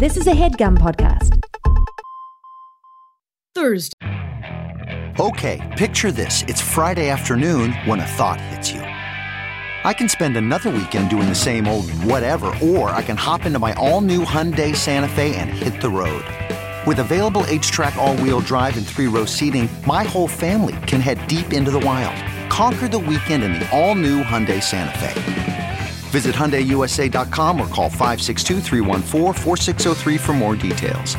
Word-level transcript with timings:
This 0.00 0.16
is 0.16 0.26
a 0.28 0.30
headgum 0.30 0.78
podcast. 0.78 1.38
Thursday. 3.54 3.98
Okay, 5.20 5.74
picture 5.76 6.10
this. 6.10 6.42
It's 6.48 6.62
Friday 6.62 7.10
afternoon 7.10 7.74
when 7.84 8.00
a 8.00 8.06
thought 8.06 8.40
hits 8.40 8.72
you. 8.72 8.80
I 8.80 9.92
can 9.92 10.08
spend 10.08 10.38
another 10.38 10.70
weekend 10.70 11.10
doing 11.10 11.28
the 11.28 11.34
same 11.34 11.68
old 11.68 11.90
whatever, 12.04 12.46
or 12.62 12.88
I 12.92 13.02
can 13.02 13.18
hop 13.18 13.44
into 13.44 13.58
my 13.58 13.74
all 13.74 14.00
new 14.00 14.24
Hyundai 14.24 14.74
Santa 14.74 15.06
Fe 15.06 15.34
and 15.36 15.50
hit 15.50 15.82
the 15.82 15.90
road. 15.90 16.24
With 16.86 17.00
available 17.00 17.42
HTRAC, 17.42 17.94
all 17.96 18.16
wheel 18.16 18.40
drive, 18.40 18.78
and 18.78 18.86
three 18.86 19.06
row 19.06 19.26
seating, 19.26 19.68
my 19.86 20.04
whole 20.04 20.28
family 20.28 20.76
can 20.86 21.02
head 21.02 21.18
deep 21.28 21.52
into 21.52 21.70
the 21.70 21.80
wild. 21.80 22.16
Conquer 22.50 22.88
the 22.88 22.98
weekend 22.98 23.44
in 23.44 23.52
the 23.52 23.68
all 23.70 23.94
new 23.94 24.22
Hyundai 24.22 24.62
Santa 24.62 24.98
Fe. 24.98 25.59
Visit 26.10 26.34
HyundaiUSA.com 26.34 27.60
or 27.60 27.68
call 27.68 27.88
562 27.88 28.60
for 30.18 30.32
more 30.32 30.56
details. 30.56 31.14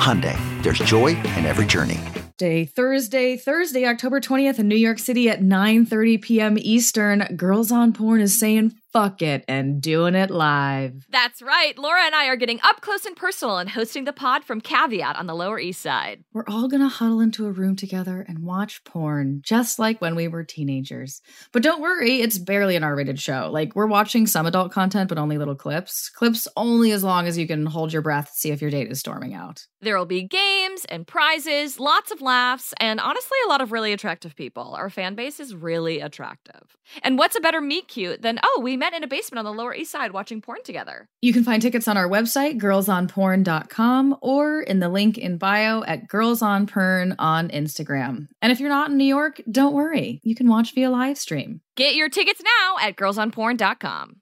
Hyundai, 0.00 0.38
there's 0.62 0.78
joy 0.78 1.08
in 1.08 1.44
every 1.44 1.66
journey. 1.66 2.00
Day 2.38 2.64
Thursday, 2.64 3.36
Thursday, 3.36 3.84
October 3.84 4.18
20th 4.18 4.58
in 4.58 4.66
New 4.66 4.74
York 4.74 4.98
City 4.98 5.28
at 5.28 5.42
9:30 5.42 6.22
p.m. 6.22 6.56
Eastern. 6.58 7.36
Girls 7.36 7.70
on 7.70 7.92
Porn 7.92 8.22
is 8.22 8.38
saying 8.40 8.72
fuck 8.92 9.22
it 9.22 9.44
and 9.48 9.80
doing 9.80 10.14
it 10.14 10.30
live. 10.30 11.06
That's 11.10 11.42
right. 11.42 11.76
Laura 11.78 12.02
and 12.04 12.14
I 12.14 12.26
are 12.26 12.36
getting 12.36 12.60
up 12.62 12.80
close 12.80 13.06
and 13.06 13.16
personal 13.16 13.58
and 13.58 13.70
hosting 13.70 14.04
the 14.04 14.12
pod 14.12 14.44
from 14.44 14.60
Caveat 14.60 15.16
on 15.16 15.26
the 15.26 15.34
Lower 15.34 15.58
East 15.58 15.80
Side. 15.80 16.24
We're 16.32 16.44
all 16.48 16.68
going 16.68 16.82
to 16.82 16.88
huddle 16.88 17.20
into 17.20 17.46
a 17.46 17.52
room 17.52 17.76
together 17.76 18.24
and 18.28 18.40
watch 18.40 18.82
porn 18.84 19.40
just 19.44 19.78
like 19.78 20.00
when 20.00 20.14
we 20.14 20.28
were 20.28 20.44
teenagers. 20.44 21.22
But 21.52 21.62
don't 21.62 21.80
worry, 21.80 22.20
it's 22.20 22.38
barely 22.38 22.76
an 22.76 22.84
R-rated 22.84 23.20
show. 23.20 23.48
Like 23.52 23.74
we're 23.74 23.86
watching 23.86 24.26
some 24.26 24.46
adult 24.46 24.72
content 24.72 25.08
but 25.08 25.18
only 25.18 25.38
little 25.38 25.56
clips. 25.56 26.08
Clips 26.10 26.48
only 26.56 26.92
as 26.92 27.04
long 27.04 27.26
as 27.26 27.38
you 27.38 27.46
can 27.46 27.66
hold 27.66 27.92
your 27.92 28.02
breath 28.02 28.26
to 28.26 28.38
see 28.38 28.50
if 28.50 28.60
your 28.60 28.70
date 28.70 28.90
is 28.90 29.00
storming 29.00 29.34
out. 29.34 29.66
There 29.82 29.96
will 29.96 30.04
be 30.06 30.22
games 30.22 30.84
and 30.90 31.06
prizes, 31.06 31.80
lots 31.80 32.10
of 32.10 32.20
laughs, 32.20 32.74
and 32.78 33.00
honestly 33.00 33.38
a 33.46 33.48
lot 33.48 33.62
of 33.62 33.72
really 33.72 33.94
attractive 33.94 34.36
people. 34.36 34.74
Our 34.74 34.90
fan 34.90 35.14
base 35.14 35.40
is 35.40 35.54
really 35.54 36.00
attractive. 36.00 36.76
And 37.02 37.16
what's 37.16 37.34
a 37.34 37.40
better 37.40 37.62
meet 37.62 37.88
cute 37.88 38.20
than 38.20 38.38
oh, 38.42 38.60
we 38.62 38.76
met 38.76 38.92
in 38.92 39.02
a 39.02 39.06
basement 39.06 39.38
on 39.38 39.44
the 39.44 39.58
Lower 39.58 39.74
East 39.74 39.90
Side 39.90 40.12
watching 40.12 40.42
porn 40.42 40.62
together. 40.64 41.08
You 41.22 41.32
can 41.32 41.44
find 41.44 41.62
tickets 41.62 41.88
on 41.88 41.96
our 41.96 42.08
website, 42.08 42.60
girlsonporn.com, 42.60 44.16
or 44.20 44.60
in 44.60 44.80
the 44.80 44.90
link 44.90 45.16
in 45.16 45.38
bio 45.38 45.82
at 45.84 46.08
girlsonporn 46.08 47.14
on 47.18 47.48
Instagram. 47.48 48.28
And 48.42 48.52
if 48.52 48.60
you're 48.60 48.68
not 48.68 48.90
in 48.90 48.98
New 48.98 49.04
York, 49.04 49.40
don't 49.50 49.74
worry. 49.74 50.20
You 50.22 50.34
can 50.34 50.48
watch 50.48 50.74
via 50.74 50.90
live 50.90 51.16
stream. 51.16 51.62
Get 51.76 51.94
your 51.94 52.10
tickets 52.10 52.42
now 52.42 52.76
at 52.86 52.96
girlsonporn.com. 52.96 54.16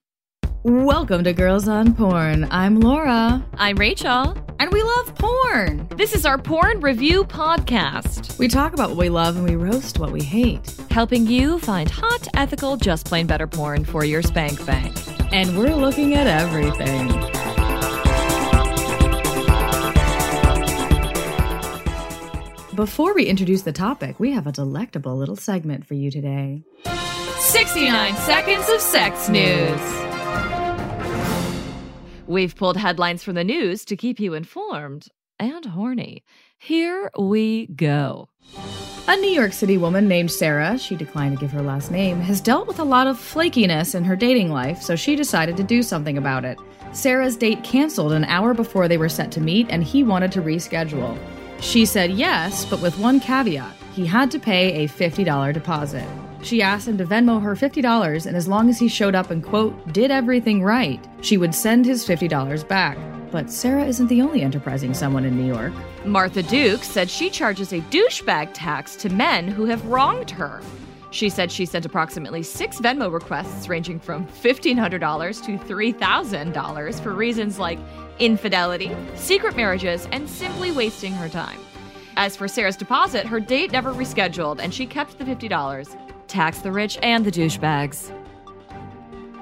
Welcome 0.64 1.22
to 1.22 1.32
Girls 1.32 1.68
on 1.68 1.94
Porn. 1.94 2.48
I'm 2.50 2.80
Laura. 2.80 3.46
I'm 3.54 3.76
Rachel. 3.76 4.36
And 4.58 4.72
we 4.72 4.82
love 4.82 5.14
porn. 5.14 5.86
This 5.96 6.12
is 6.12 6.26
our 6.26 6.36
porn 6.36 6.80
review 6.80 7.22
podcast. 7.22 8.36
We 8.40 8.48
talk 8.48 8.72
about 8.72 8.88
what 8.90 8.98
we 8.98 9.08
love 9.08 9.36
and 9.36 9.48
we 9.48 9.54
roast 9.54 10.00
what 10.00 10.10
we 10.10 10.20
hate, 10.20 10.74
helping 10.90 11.28
you 11.28 11.60
find 11.60 11.88
hot, 11.88 12.26
ethical, 12.34 12.76
just 12.76 13.06
plain 13.06 13.28
better 13.28 13.46
porn 13.46 13.84
for 13.84 14.04
your 14.04 14.20
spank 14.20 14.66
bank. 14.66 14.96
And 15.32 15.56
we're 15.56 15.76
looking 15.76 16.14
at 16.14 16.26
everything. 16.26 17.08
Before 22.74 23.14
we 23.14 23.26
introduce 23.26 23.62
the 23.62 23.72
topic, 23.72 24.18
we 24.18 24.32
have 24.32 24.48
a 24.48 24.52
delectable 24.52 25.16
little 25.16 25.36
segment 25.36 25.86
for 25.86 25.94
you 25.94 26.10
today 26.10 26.64
69 27.38 28.16
Seconds 28.16 28.68
of 28.68 28.80
Sex 28.80 29.28
News. 29.28 30.17
We've 32.28 32.54
pulled 32.54 32.76
headlines 32.76 33.24
from 33.24 33.36
the 33.36 33.42
news 33.42 33.86
to 33.86 33.96
keep 33.96 34.20
you 34.20 34.34
informed 34.34 35.08
and 35.40 35.64
horny. 35.64 36.24
Here 36.58 37.10
we 37.18 37.68
go. 37.68 38.28
A 39.08 39.16
New 39.16 39.30
York 39.30 39.54
City 39.54 39.78
woman 39.78 40.08
named 40.08 40.30
Sarah, 40.30 40.78
she 40.78 40.94
declined 40.94 41.38
to 41.38 41.40
give 41.40 41.52
her 41.52 41.62
last 41.62 41.90
name, 41.90 42.20
has 42.20 42.42
dealt 42.42 42.68
with 42.68 42.80
a 42.80 42.84
lot 42.84 43.06
of 43.06 43.16
flakiness 43.16 43.94
in 43.94 44.04
her 44.04 44.14
dating 44.14 44.52
life, 44.52 44.82
so 44.82 44.94
she 44.94 45.16
decided 45.16 45.56
to 45.56 45.62
do 45.62 45.82
something 45.82 46.18
about 46.18 46.44
it. 46.44 46.58
Sarah's 46.92 47.34
date 47.34 47.64
canceled 47.64 48.12
an 48.12 48.24
hour 48.24 48.52
before 48.52 48.88
they 48.88 48.98
were 48.98 49.08
set 49.08 49.32
to 49.32 49.40
meet, 49.40 49.66
and 49.70 49.82
he 49.82 50.04
wanted 50.04 50.30
to 50.32 50.42
reschedule. 50.42 51.18
She 51.62 51.86
said 51.86 52.10
yes, 52.10 52.66
but 52.66 52.82
with 52.82 52.98
one 52.98 53.20
caveat 53.20 53.74
he 53.94 54.04
had 54.04 54.30
to 54.32 54.38
pay 54.38 54.84
a 54.84 54.88
$50 54.88 55.54
deposit. 55.54 56.06
She 56.42 56.62
asked 56.62 56.86
him 56.86 56.98
to 56.98 57.04
Venmo 57.04 57.42
her 57.42 57.54
$50, 57.54 58.26
and 58.26 58.36
as 58.36 58.48
long 58.48 58.68
as 58.68 58.78
he 58.78 58.88
showed 58.88 59.14
up 59.14 59.30
and, 59.30 59.42
quote, 59.42 59.92
did 59.92 60.10
everything 60.10 60.62
right, 60.62 61.04
she 61.20 61.36
would 61.36 61.54
send 61.54 61.84
his 61.84 62.06
$50 62.06 62.66
back. 62.68 62.96
But 63.30 63.50
Sarah 63.50 63.84
isn't 63.84 64.06
the 64.06 64.22
only 64.22 64.42
enterprising 64.42 64.94
someone 64.94 65.24
in 65.24 65.36
New 65.36 65.46
York. 65.46 65.72
Martha 66.04 66.42
Duke 66.42 66.82
said 66.84 67.10
she 67.10 67.28
charges 67.28 67.72
a 67.72 67.80
douchebag 67.80 68.50
tax 68.54 68.96
to 68.96 69.10
men 69.10 69.48
who 69.48 69.66
have 69.66 69.84
wronged 69.86 70.30
her. 70.30 70.62
She 71.10 71.28
said 71.28 71.50
she 71.50 71.66
sent 71.66 71.84
approximately 71.84 72.42
six 72.42 72.78
Venmo 72.78 73.12
requests 73.12 73.68
ranging 73.68 73.98
from 73.98 74.26
$1,500 74.26 75.44
to 75.44 75.58
$3,000 75.58 77.02
for 77.02 77.12
reasons 77.12 77.58
like 77.58 77.78
infidelity, 78.18 78.90
secret 79.14 79.56
marriages, 79.56 80.06
and 80.12 80.28
simply 80.28 80.70
wasting 80.70 81.12
her 81.12 81.28
time. 81.28 81.58
As 82.16 82.36
for 82.36 82.48
Sarah's 82.48 82.76
deposit, 82.76 83.26
her 83.26 83.40
date 83.40 83.72
never 83.72 83.92
rescheduled, 83.92 84.58
and 84.60 84.72
she 84.74 84.86
kept 84.86 85.18
the 85.18 85.24
$50. 85.24 86.07
Tax 86.28 86.58
the 86.58 86.70
rich 86.70 86.98
and 87.02 87.24
the 87.24 87.32
douchebags. 87.32 88.12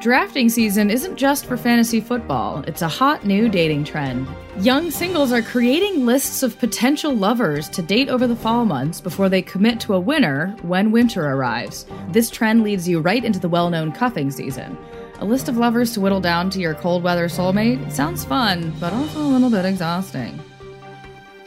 Drafting 0.01 0.49
season 0.49 0.91
isn't 0.91 1.17
just 1.17 1.47
for 1.47 1.57
fantasy 1.57 2.01
football, 2.01 2.63
it's 2.67 2.83
a 2.83 2.89
hot 2.89 3.25
new 3.25 3.49
dating 3.49 3.83
trend. 3.85 4.29
Young 4.61 4.91
singles 4.91 5.33
are 5.33 5.43
creating 5.43 6.07
lists 6.07 6.43
of 6.43 6.59
potential 6.59 7.13
lovers 7.15 7.69
to 7.71 7.83
date 7.83 8.09
over 8.09 8.27
the 8.27 8.37
fall 8.37 8.65
months 8.65 9.01
before 9.01 9.29
they 9.29 9.43
commit 9.43 9.81
to 9.81 9.95
a 9.95 10.01
winner 10.01 10.55
when 10.63 10.93
winter 10.93 11.27
arrives. 11.27 11.87
This 12.11 12.31
trend 12.31 12.63
leads 12.63 12.89
you 12.89 13.01
right 13.01 13.25
into 13.25 13.41
the 13.41 13.49
well 13.49 13.69
known 13.69 13.91
cuffing 13.91 14.31
season. 14.31 14.79
A 15.19 15.25
list 15.25 15.49
of 15.49 15.57
lovers 15.57 15.93
to 15.95 16.01
whittle 16.01 16.21
down 16.21 16.51
to 16.51 16.61
your 16.61 16.75
cold 16.75 17.03
weather 17.03 17.27
soulmate 17.27 17.91
sounds 17.91 18.25
fun, 18.25 18.73
but 18.79 18.93
also 18.93 19.21
a 19.21 19.27
little 19.27 19.51
bit 19.51 19.65
exhausting. 19.65 20.39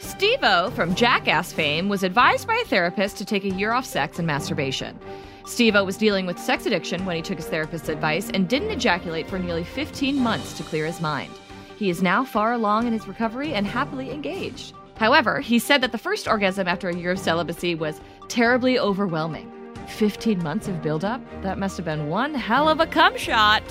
Steve-O 0.00 0.70
from 0.70 0.94
Jackass 0.94 1.52
fame 1.52 1.88
was 1.88 2.02
advised 2.02 2.48
by 2.48 2.56
a 2.56 2.66
therapist 2.66 3.16
to 3.18 3.24
take 3.24 3.44
a 3.44 3.50
year 3.50 3.72
off 3.72 3.86
sex 3.86 4.18
and 4.18 4.26
masturbation. 4.26 4.98
Steve-O 5.50 5.84
was 5.84 5.96
dealing 5.96 6.26
with 6.26 6.38
sex 6.38 6.64
addiction 6.64 7.04
when 7.04 7.16
he 7.16 7.22
took 7.22 7.36
his 7.36 7.48
therapist's 7.48 7.88
advice 7.88 8.30
and 8.30 8.48
didn't 8.48 8.70
ejaculate 8.70 9.28
for 9.28 9.36
nearly 9.36 9.64
15 9.64 10.16
months 10.16 10.56
to 10.56 10.62
clear 10.62 10.86
his 10.86 11.00
mind. 11.00 11.32
He 11.76 11.90
is 11.90 12.02
now 12.02 12.24
far 12.24 12.52
along 12.52 12.86
in 12.86 12.92
his 12.92 13.08
recovery 13.08 13.52
and 13.52 13.66
happily 13.66 14.12
engaged. 14.12 14.74
However, 14.94 15.40
he 15.40 15.58
said 15.58 15.80
that 15.80 15.90
the 15.90 15.98
first 15.98 16.28
orgasm 16.28 16.68
after 16.68 16.88
a 16.88 16.96
year 16.96 17.10
of 17.10 17.18
celibacy 17.18 17.74
was 17.74 18.00
terribly 18.28 18.78
overwhelming. 18.78 19.50
15 19.88 20.40
months 20.40 20.68
of 20.68 20.80
buildup? 20.82 21.20
That 21.42 21.58
must 21.58 21.76
have 21.78 21.84
been 21.84 22.08
one 22.08 22.32
hell 22.32 22.68
of 22.68 22.78
a 22.78 22.86
cum 22.86 23.18
shot. 23.18 23.64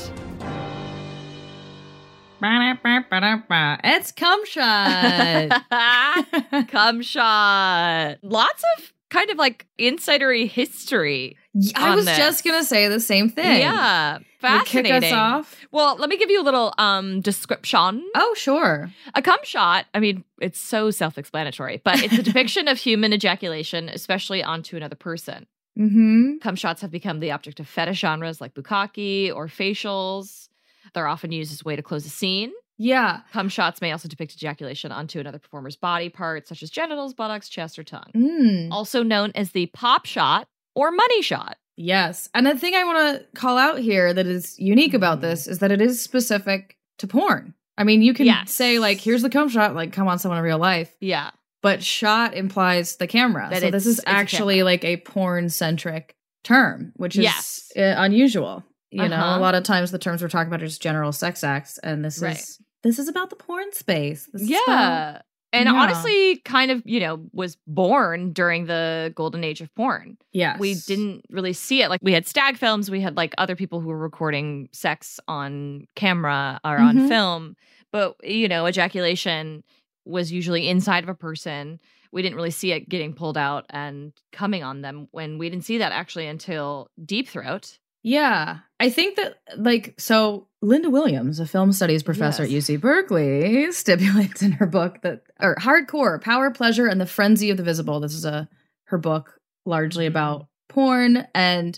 It's 3.86 4.12
cum 4.12 4.46
shot. 4.46 5.64
cum 6.68 7.02
shot. 7.02 8.18
Lots 8.22 8.64
of 8.78 8.94
kind 9.10 9.30
of 9.30 9.38
like 9.38 9.66
insidery 9.80 10.46
history. 10.50 11.38
I 11.76 11.96
was 11.96 12.06
this. 12.06 12.18
just 12.18 12.44
gonna 12.44 12.64
say 12.64 12.88
the 12.88 13.00
same 13.00 13.30
thing. 13.30 13.62
Yeah, 13.62 14.20
fascinating. 14.40 14.94
Would 14.94 15.02
kick 15.02 15.12
us 15.12 15.18
off. 15.18 15.58
Well, 15.72 15.96
let 15.98 16.10
me 16.10 16.18
give 16.18 16.30
you 16.30 16.42
a 16.42 16.44
little 16.44 16.74
um 16.78 17.22
description. 17.22 18.08
Oh, 18.16 18.34
sure. 18.36 18.92
A 19.16 19.22
cum 19.22 19.40
shot. 19.44 19.86
I 19.94 20.00
mean, 20.00 20.24
it's 20.42 20.60
so 20.60 20.92
self-explanatory, 20.92 21.82
but 21.84 22.04
it's 22.04 22.18
a 22.18 22.24
depiction 22.24 22.68
of 22.68 22.78
human 22.78 23.14
ejaculation, 23.14 23.90
especially 23.90 24.44
onto 24.44 24.78
another 24.78 24.96
person. 24.96 25.48
Mm-hmm. 25.78 26.38
Cum 26.42 26.56
shots 26.56 26.82
have 26.82 26.92
become 26.92 27.20
the 27.20 27.32
object 27.32 27.60
of 27.60 27.68
fetish 27.68 28.00
genres 28.00 28.42
like 28.42 28.54
bukkake 28.54 29.34
or 29.34 29.48
facials. 29.48 30.50
They're 30.94 31.08
often 31.08 31.32
used 31.32 31.52
as 31.52 31.62
a 31.62 31.64
way 31.64 31.76
to 31.76 31.82
close 31.82 32.06
a 32.06 32.10
scene. 32.10 32.52
Yeah. 32.78 33.22
Cum 33.34 33.50
shots 33.50 33.82
may 33.82 33.92
also 33.92 34.08
depict 34.08 34.34
ejaculation 34.34 34.92
onto 34.92 35.20
another 35.20 35.40
performer's 35.40 35.76
body 35.76 36.10
part, 36.10 36.48
such 36.48 36.64
as 36.64 36.70
genitals, 36.70 37.14
buttocks, 37.14 37.50
chest, 37.50 37.78
or 37.78 37.84
tongue. 37.84 38.12
Mm. 38.16 38.70
Also 38.72 39.04
known 39.04 39.32
as 39.36 39.52
the 39.52 39.66
pop 39.68 40.06
shot 40.06 40.48
or 40.80 40.92
money 40.92 41.22
shot. 41.22 41.58
Yes. 41.76 42.30
And 42.34 42.46
the 42.46 42.58
thing 42.58 42.74
I 42.76 42.84
want 42.84 43.20
to 43.20 43.40
call 43.40 43.58
out 43.58 43.80
here 43.80 44.14
that 44.14 44.26
is 44.28 44.58
unique 44.60 44.94
about 44.94 45.22
this 45.22 45.48
is 45.48 45.60
that 45.60 45.72
it 45.72 45.82
is 45.82 46.02
specific 46.02 46.78
to 47.00 47.08
porn. 47.08 47.54
I 47.78 47.84
mean, 47.86 48.02
you 48.02 48.14
can 48.14 48.26
Yes. 48.26 48.52
say, 48.52 48.80
like, 48.80 49.00
here's 49.00 49.22
the 49.22 49.30
cum 49.30 49.48
shot, 49.50 49.76
like, 49.76 49.94
come 49.94 50.08
on, 50.08 50.20
someone 50.20 50.38
in 50.38 50.44
real 50.44 50.58
life. 50.58 50.94
Yeah. 51.00 51.32
But 51.62 51.82
shot 51.84 52.34
implies 52.34 52.98
the 52.98 53.08
camera. 53.08 53.48
That 53.52 53.62
so 53.62 53.72
this 53.72 53.86
is 53.86 54.00
it's 54.00 54.06
a 54.08 54.10
actually 54.10 54.64
like 54.64 54.84
a 54.84 54.98
porn 54.98 55.50
centric 55.50 56.16
term, 56.44 56.92
which 56.98 57.16
is 57.18 57.24
Yes. 57.24 57.72
uh, 57.78 57.96
unusual. 57.98 58.64
You 58.92 59.08
know, 59.08 59.16
Uh-huh. 59.16 59.38
a 59.38 59.42
lot 59.42 59.56
of 59.56 59.64
times 59.64 59.92
the 59.92 60.00
terms 60.00 60.22
we're 60.22 60.30
talking 60.30 60.48
about 60.48 60.62
are 60.64 60.66
just 60.68 60.82
general 60.82 61.12
sex 61.12 61.44
acts, 61.44 61.78
and 61.80 62.04
this 62.04 62.20
Right. 62.22 62.36
is 62.38 62.60
this 62.82 62.98
is 62.98 63.08
about 63.10 63.30
the 63.30 63.36
porn 63.36 63.72
space. 63.74 64.28
This 64.34 64.44
is 64.44 64.50
Yeah. 64.50 65.22
And 65.52 65.68
Yeah. 65.68 65.74
honestly, 65.82 66.38
kind 66.46 66.70
of, 66.72 66.82
you 66.86 67.00
know, 67.00 67.20
was 67.34 67.58
born 67.68 68.32
during 68.34 68.66
the 68.66 69.12
golden 69.16 69.44
age 69.44 69.62
of 69.62 69.74
porn. 69.76 70.18
yeah 70.32 70.58
We 70.60 70.76
didn't 70.76 71.26
really 71.32 71.54
see 71.54 71.82
it. 71.82 71.90
Like 71.90 72.02
we 72.04 72.14
had 72.14 72.28
stag 72.28 72.58
films, 72.58 72.92
we 72.92 73.02
had 73.02 73.18
like 73.18 73.34
other 73.38 73.56
people 73.56 73.80
who 73.82 73.88
were 73.88 73.98
recording 73.98 74.70
sex 74.72 75.20
on 75.28 75.88
camera 75.96 76.60
or 76.64 76.78
Mhm. 76.78 76.88
on 76.88 77.08
film, 77.10 77.56
But, 77.92 78.16
you 78.24 78.48
know, 78.48 78.68
ejaculation 78.68 79.64
was 80.06 80.32
usually 80.32 80.68
inside 80.70 81.04
of 81.04 81.10
a 81.10 81.16
person. 81.16 81.80
We 82.12 82.22
didn't 82.22 82.36
really 82.36 82.52
see 82.52 82.72
it 82.72 82.88
getting 82.88 83.14
pulled 83.14 83.38
out 83.38 83.66
and 83.72 84.14
coming 84.32 84.64
on 84.64 84.82
them 84.82 85.08
when 85.12 85.40
we 85.40 85.50
didn't 85.50 85.66
see 85.66 85.80
that 85.80 85.92
actually 85.92 86.28
until 86.28 86.90
Deep 87.04 87.28
Throat. 87.28 87.80
Yeah. 88.04 88.60
I 88.80 88.90
think 88.90 89.18
that, 89.18 89.36
like, 89.58 89.96
so 89.98 90.48
Linda 90.62 90.90
Williams, 90.90 91.40
a 91.40 91.46
film 91.46 91.72
studies 91.74 92.02
professor 92.04 92.46
Yes. 92.46 92.70
at 92.70 92.74
UC 92.76 92.82
Berkeley, 92.82 93.72
stipulates 93.72 94.42
in 94.42 94.54
her 94.54 94.66
book 94.66 95.02
that, 95.04 95.24
or 95.40 95.56
Hardcore 95.56 96.22
Power, 96.22 96.50
Pleasure, 96.52 96.88
and 96.88 97.00
the 97.02 97.06
Frenzy 97.06 97.50
of 97.50 97.58
the 97.58 97.64
Visible. 97.64 98.00
This 98.00 98.14
is 98.14 98.26
a 98.26 98.48
her 98.86 98.98
book 98.98 99.40
largely 99.66 100.06
Mhm. 100.06 100.10
about 100.10 100.48
porn. 100.70 101.28
And 101.36 101.78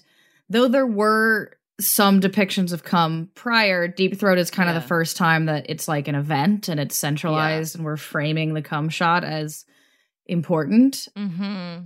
though 0.50 0.68
there 0.68 0.86
were 0.88 1.54
some 1.80 2.22
depictions 2.22 2.72
of 2.72 2.84
cum 2.84 3.30
prior, 3.34 3.88
Deep 3.88 4.20
Throat 4.20 4.38
is 4.38 4.52
kind 4.52 4.70
of 4.70 4.76
the 4.76 4.88
first 4.88 5.18
time 5.18 5.46
that 5.48 5.66
it's 5.70 5.88
like 5.88 6.08
an 6.08 6.14
event 6.16 6.70
and 6.70 6.80
it's 6.80 6.96
centralized 6.96 7.76
and 7.76 7.84
we're 7.84 7.98
framing 7.98 8.54
the 8.54 8.62
cum 8.62 8.90
shot 8.90 9.24
as 9.24 9.66
important. 10.28 11.08
Mm-hmm. 11.18 11.86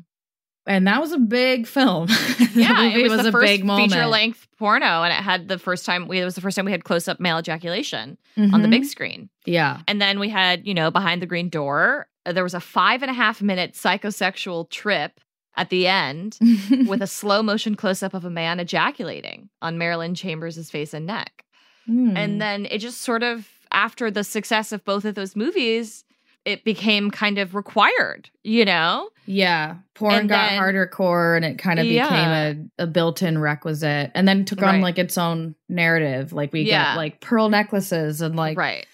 And 0.68 0.88
that 0.88 1.00
was 1.00 1.12
a 1.12 1.20
big 1.20 1.68
film. 1.68 2.08
Yeah, 2.56 2.86
it 2.86 3.12
was, 3.12 3.22
the 3.22 3.28
a 3.28 3.32
first 3.34 3.46
big 3.46 3.66
moment. 3.66 3.92
feature 3.92 4.06
length 4.08 4.48
porno, 4.58 5.04
and 5.04 5.12
it 5.12 5.18
had 5.22 5.50
the 5.50 5.60
first 5.60 5.86
time 5.86 6.08
we 6.08 6.22
it 6.22 6.24
was 6.24 6.36
the 6.36 6.42
first 6.42 6.56
time 6.56 6.64
we 6.64 6.72
had 6.72 6.86
close 6.86 7.10
up 7.10 7.20
male 7.20 7.38
ejaculation 7.38 8.18
on 8.38 8.62
the 8.62 8.68
Mhm. 8.68 8.72
big 8.72 8.86
screen. 8.86 9.30
Yeah. 9.46 9.82
And 9.90 10.02
then 10.02 10.20
we 10.22 10.30
had, 10.30 10.66
you 10.66 10.74
know, 10.74 10.90
behind 10.90 11.22
the 11.22 11.26
green 11.26 11.50
door, 11.50 12.08
uh, 12.26 12.32
there 12.32 12.44
was 12.44 12.54
a 12.54 12.62
five 12.62 13.02
and 13.02 13.12
a 13.12 13.14
half 13.14 13.42
minute 13.42 13.74
psychosexual 13.74 14.70
trip 14.70 15.20
at 15.58 15.70
the 15.70 15.86
end 15.88 16.38
with 16.88 17.02
a 17.02 17.08
slow 17.08 17.44
motion 17.44 17.76
close 17.76 18.02
up 18.02 18.14
of 18.14 18.24
a 18.24 18.30
man 18.30 18.60
ejaculating 18.62 19.50
on 19.62 19.78
Marilyn 19.78 20.16
Chambers' 20.16 20.70
face 20.72 20.94
and 20.94 21.06
neck. 21.06 21.44
Hmm. 21.86 22.16
And 22.16 22.42
then 22.42 22.66
it 22.72 22.78
just 22.80 23.02
sort 23.02 23.22
of, 23.22 23.50
after 23.72 24.10
the 24.10 24.24
success 24.24 24.72
of 24.72 24.86
both 24.86 25.04
of 25.04 25.16
those 25.16 25.36
movies, 25.36 26.06
it 26.46 26.64
became 26.64 27.10
kind 27.12 27.38
of 27.40 27.56
required, 27.56 28.30
you 28.44 28.64
know? 28.66 29.10
yeah, 29.28 29.78
porn 29.96 30.14
and 30.14 30.30
got 30.30 30.50
then- 30.50 30.60
harder 30.60 30.86
core, 30.86 31.36
and 31.36 31.44
it 31.44 31.58
kind 31.58 31.80
of 31.80 31.86
Yeah. 31.88 32.04
became 32.10 32.70
a, 32.80 32.84
a 32.84 32.88
built-in 32.88 33.40
requisite, 33.40 34.12
and 34.14 34.28
then 34.28 34.46
took 34.46 34.62
on 34.62 34.76
Right. 34.76 34.82
like 34.84 35.00
its 35.00 35.18
own 35.18 35.56
narrative. 35.68 36.32
Like 36.32 36.54
we 36.54 36.62
Yeah. 36.62 36.92
get 36.92 36.98
like 36.98 37.22
pearl 37.22 37.50
necklaces 37.50 38.22
and 38.22 38.36
like 38.36 38.56
right. 38.58 38.86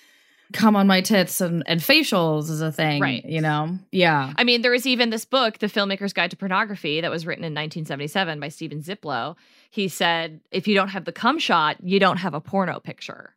come 0.53 0.77
on 0.77 0.87
my 0.87 1.01
tits 1.01 1.41
and, 1.41 1.63
and 1.67 1.81
facials 1.81 2.49
is 2.49 2.61
a 2.61 2.71
thing, 2.71 3.01
Right. 3.01 3.25
You 3.25 3.41
know, 3.41 3.77
yeah, 3.91 4.31
I 4.37 4.43
mean, 4.45 4.61
there 4.61 4.71
was 4.71 4.85
even 4.87 5.09
this 5.09 5.25
book, 5.25 5.57
The 5.59 5.67
Filmmaker's 5.67 6.13
Guide 6.13 6.31
to 6.31 6.37
Pornography, 6.37 7.01
that 7.01 7.11
was 7.11 7.25
written 7.25 7.43
in 7.43 7.53
1977 7.53 8.39
by 8.39 8.47
Stephen 8.47 8.79
Ziplow. 8.81 9.35
He 9.69 9.87
said, 9.89 10.39
if 10.51 10.65
you 10.67 10.75
don't 10.75 10.89
have 10.89 11.03
the 11.05 11.11
cum 11.11 11.39
shot, 11.39 11.77
you 11.83 11.99
don't 11.99 12.17
have 12.17 12.33
a 12.33 12.39
porno 12.41 12.79
picture. 12.79 13.33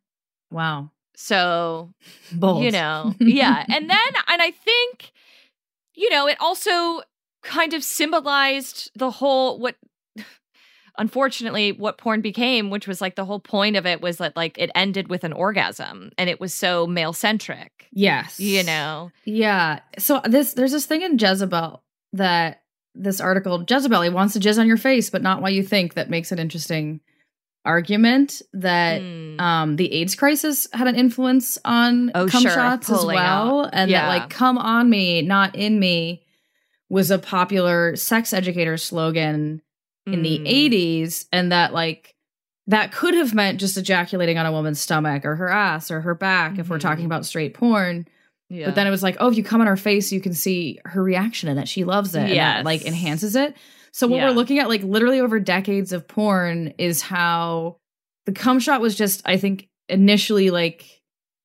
wow, 0.51 0.91
So 1.17 1.93
bold, 2.33 2.65
you 2.65 2.71
know 2.71 3.15
yeah. 3.21 3.65
And 3.69 3.89
then 3.89 3.99
and 4.29 4.43
i 4.43 4.51
think 4.51 5.13
you 5.95 6.11
know 6.11 6.27
it 6.27 6.37
also 6.41 7.03
kind 7.43 7.75
of 7.75 7.85
symbolized 7.85 8.91
the 8.95 9.11
whole 9.11 9.59
what 9.59 9.77
unfortunately 10.99 11.73
what 11.73 11.99
porn 11.99 12.21
became 12.21 12.71
which 12.71 12.87
was 12.87 13.01
like 13.01 13.17
the 13.17 13.25
whole 13.25 13.41
point 13.41 13.77
of 13.77 13.87
it 13.87 14.01
was 14.01 14.19
that 14.19 14.37
like 14.37 14.57
it 14.59 14.71
ended 14.75 15.09
with 15.09 15.25
an 15.25 15.33
orgasm 15.33 16.11
and 16.17 16.31
it 16.31 16.41
was 16.41 16.55
so 16.55 16.87
male 16.87 17.13
centric 17.13 17.75
yes, 17.95 18.39
you 18.39 18.63
know? 18.63 19.11
Yeah. 19.25 19.81
So 19.99 20.21
this 20.25 20.53
there's 20.55 20.73
this 20.73 20.87
thing 20.87 21.03
in 21.03 21.19
Jezebel 21.19 21.83
that 22.13 22.63
this 22.95 23.21
article 23.21 23.65
Jezebel 23.69 24.03
he 24.03 24.11
wants 24.11 24.35
to 24.35 24.41
jizz 24.41 24.59
on 24.59 24.67
your 24.67 24.77
face, 24.77 25.11
but 25.11 25.23
not 25.23 25.41
why 25.41 25.49
you 25.49 25.63
think 25.63 25.95
that 25.95 26.11
makes 26.11 26.33
it 26.33 26.39
interesting 26.39 27.01
argument 27.65 28.43
that 28.53 29.01
Hmm. 29.01 29.41
um 29.41 29.77
the 29.77 29.93
AIDS 29.93 30.15
crisis 30.15 30.69
had 30.73 30.87
an 30.87 30.95
influence 30.97 31.59
on 31.65 32.11
Oh, 32.15 32.27
cum 32.27 32.43
sure, 32.43 32.51
shots 32.51 32.91
as 32.91 33.05
well. 33.05 33.65
out. 33.65 33.71
And 33.73 33.91
Yeah. 33.91 34.03
that 34.03 34.09
like 34.09 34.31
come 34.31 34.59
on 34.59 34.89
me, 34.91 35.23
not 35.23 35.55
in 35.57 35.79
me 35.79 36.23
was 36.91 37.11
a 37.11 37.19
popular 37.19 37.97
sex 37.97 38.33
educator 38.33 38.77
slogan 38.77 39.63
in 40.07 40.23
the 40.23 40.39
Mm. 40.39 40.47
80s 40.47 41.27
and 41.33 41.51
that 41.51 41.73
like 41.73 42.15
that 42.67 42.93
could 42.93 43.15
have 43.15 43.35
meant 43.35 43.61
just 43.61 43.77
ejaculating 43.77 44.37
on 44.39 44.47
a 44.47 44.53
woman's 44.53 44.81
stomach 44.81 45.25
or 45.25 45.37
her 45.37 45.49
ass 45.51 45.91
or 45.91 46.01
her 46.03 46.15
back 46.15 46.59
if 46.59 46.69
we're 46.69 46.79
talking 46.79 47.05
about 47.07 47.25
straight 47.27 47.55
porn 47.55 48.07
yeah. 48.51 48.67
but 48.67 48.75
then 48.75 48.87
it 48.87 48.91
was 48.91 49.03
like, 49.03 49.17
oh, 49.21 49.29
if 49.31 49.37
you 49.37 49.43
come 49.43 49.63
on 49.63 49.67
her 49.67 49.77
face, 49.77 50.13
you 50.13 50.21
can 50.21 50.35
see 50.35 50.79
her 50.85 51.03
reaction 51.03 51.49
and 51.49 51.59
that 51.59 51.67
she 51.69 51.83
loves 51.85 52.15
it. 52.15 52.29
Yeah, 52.29 52.61
like 52.65 52.85
enhances 52.85 53.35
it. 53.35 53.57
So 53.97 54.09
what 54.09 54.17
Yeah. 54.17 54.25
we're 54.29 54.35
looking 54.35 54.59
at, 54.59 54.69
like 54.69 54.83
literally 54.83 55.21
over 55.21 55.39
decades 55.39 55.93
of 55.93 56.09
porn, 56.09 56.75
is 56.79 57.01
how 57.01 57.77
the 58.27 58.33
cum 58.33 58.59
shot 58.59 58.81
was 58.81 58.97
just, 58.97 59.23
I 59.25 59.37
think, 59.37 59.69
initially 59.89 60.51
like 60.51 60.85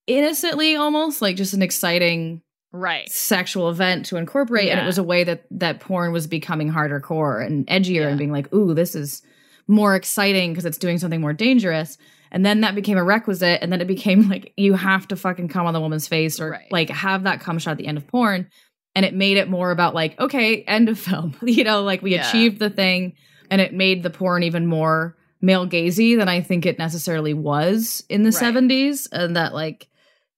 innocently 0.08 0.74
almost 0.74 1.22
like 1.22 1.36
just 1.36 1.54
an 1.54 1.62
exciting 1.62 2.42
right 2.72 3.08
sexual 3.08 3.70
event 3.70 4.06
to 4.06 4.16
incorporate. 4.16 4.68
And 4.68 4.80
it 4.80 4.84
was 4.84 4.98
a 4.98 5.02
way 5.04 5.22
that 5.22 5.44
that 5.52 5.78
porn 5.78 6.10
was 6.12 6.26
becoming 6.26 6.68
harder 6.68 6.98
core 6.98 7.38
and 7.40 7.64
edgier 7.68 8.00
Yeah. 8.00 8.08
and 8.08 8.18
being 8.18 8.32
like, 8.32 8.52
ooh, 8.52 8.74
this 8.74 8.96
is 8.96 9.22
more 9.68 9.94
exciting 9.94 10.50
because 10.52 10.64
it's 10.64 10.78
doing 10.78 10.98
something 10.98 11.20
more 11.20 11.32
dangerous. 11.32 11.98
And 12.32 12.44
then 12.44 12.62
that 12.62 12.74
became 12.74 12.98
a 12.98 13.04
requisite. 13.04 13.60
And 13.62 13.72
then 13.72 13.80
it 13.80 13.86
became 13.86 14.28
like, 14.28 14.52
you 14.56 14.74
have 14.74 15.06
to 15.08 15.16
fucking 15.16 15.46
come 15.48 15.66
on 15.66 15.74
the 15.74 15.80
woman's 15.80 16.08
face 16.08 16.40
or 16.40 16.50
Right. 16.50 16.66
like 16.72 16.90
have 16.90 17.22
that 17.22 17.38
cum 17.40 17.58
shot 17.60 17.72
at 17.72 17.76
the 17.78 17.86
end 17.86 17.96
of 17.98 18.08
porn. 18.08 18.48
And 18.94 19.04
it 19.04 19.14
made 19.14 19.36
it 19.36 19.48
more 19.48 19.70
about 19.70 19.94
like, 19.94 20.18
okay, 20.18 20.62
end 20.62 20.88
of 20.88 20.98
film. 20.98 21.36
you 21.42 21.64
know, 21.64 21.82
like 21.82 22.02
we 22.02 22.12
Yeah. 22.14 22.28
achieved 22.28 22.58
the 22.58 22.70
thing 22.70 23.14
and 23.50 23.60
it 23.60 23.72
made 23.72 24.02
the 24.02 24.10
porn 24.10 24.42
even 24.42 24.66
more 24.66 25.16
male 25.40 25.66
gazy 25.66 26.16
than 26.16 26.28
I 26.28 26.40
think 26.40 26.66
it 26.66 26.78
necessarily 26.78 27.32
was 27.34 28.04
in 28.08 28.22
the 28.22 28.30
Right. 28.30 28.54
70s. 28.54 29.08
And 29.12 29.36
that 29.36 29.54
like, 29.54 29.88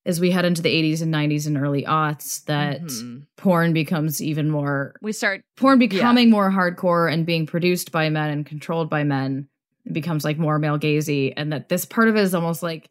as 0.05 0.21
we 0.21 0.31
head 0.31 0.45
into 0.45 0.63
the 0.63 0.69
80s 0.69 1.01
and 1.03 1.13
90s 1.13 1.47
and 1.47 1.57
early 1.57 1.85
aughts, 1.85 2.45
that 2.47 2.83
Mhm. 2.83 3.23
porn 3.37 3.73
becomes 3.73 4.23
even 4.23 4.49
more 4.51 4.95
we 5.03 5.13
start 5.13 5.41
porn 5.57 5.79
becoming 5.79 6.29
more 6.31 6.51
hardcore 6.51 7.13
and 7.13 7.25
being 7.27 7.47
produced 7.47 7.91
by 7.91 8.09
men 8.11 8.31
and 8.31 8.47
controlled 8.47 8.89
by 8.91 9.03
men 9.03 9.49
becomes 9.91 10.25
like 10.25 10.39
more 10.39 10.59
male 10.61 10.79
gazy 10.79 11.33
and 11.37 11.53
that 11.53 11.69
this 11.69 11.85
part 11.85 12.09
of 12.09 12.15
it 12.17 12.21
is 12.21 12.35
almost 12.35 12.63
like 12.63 12.89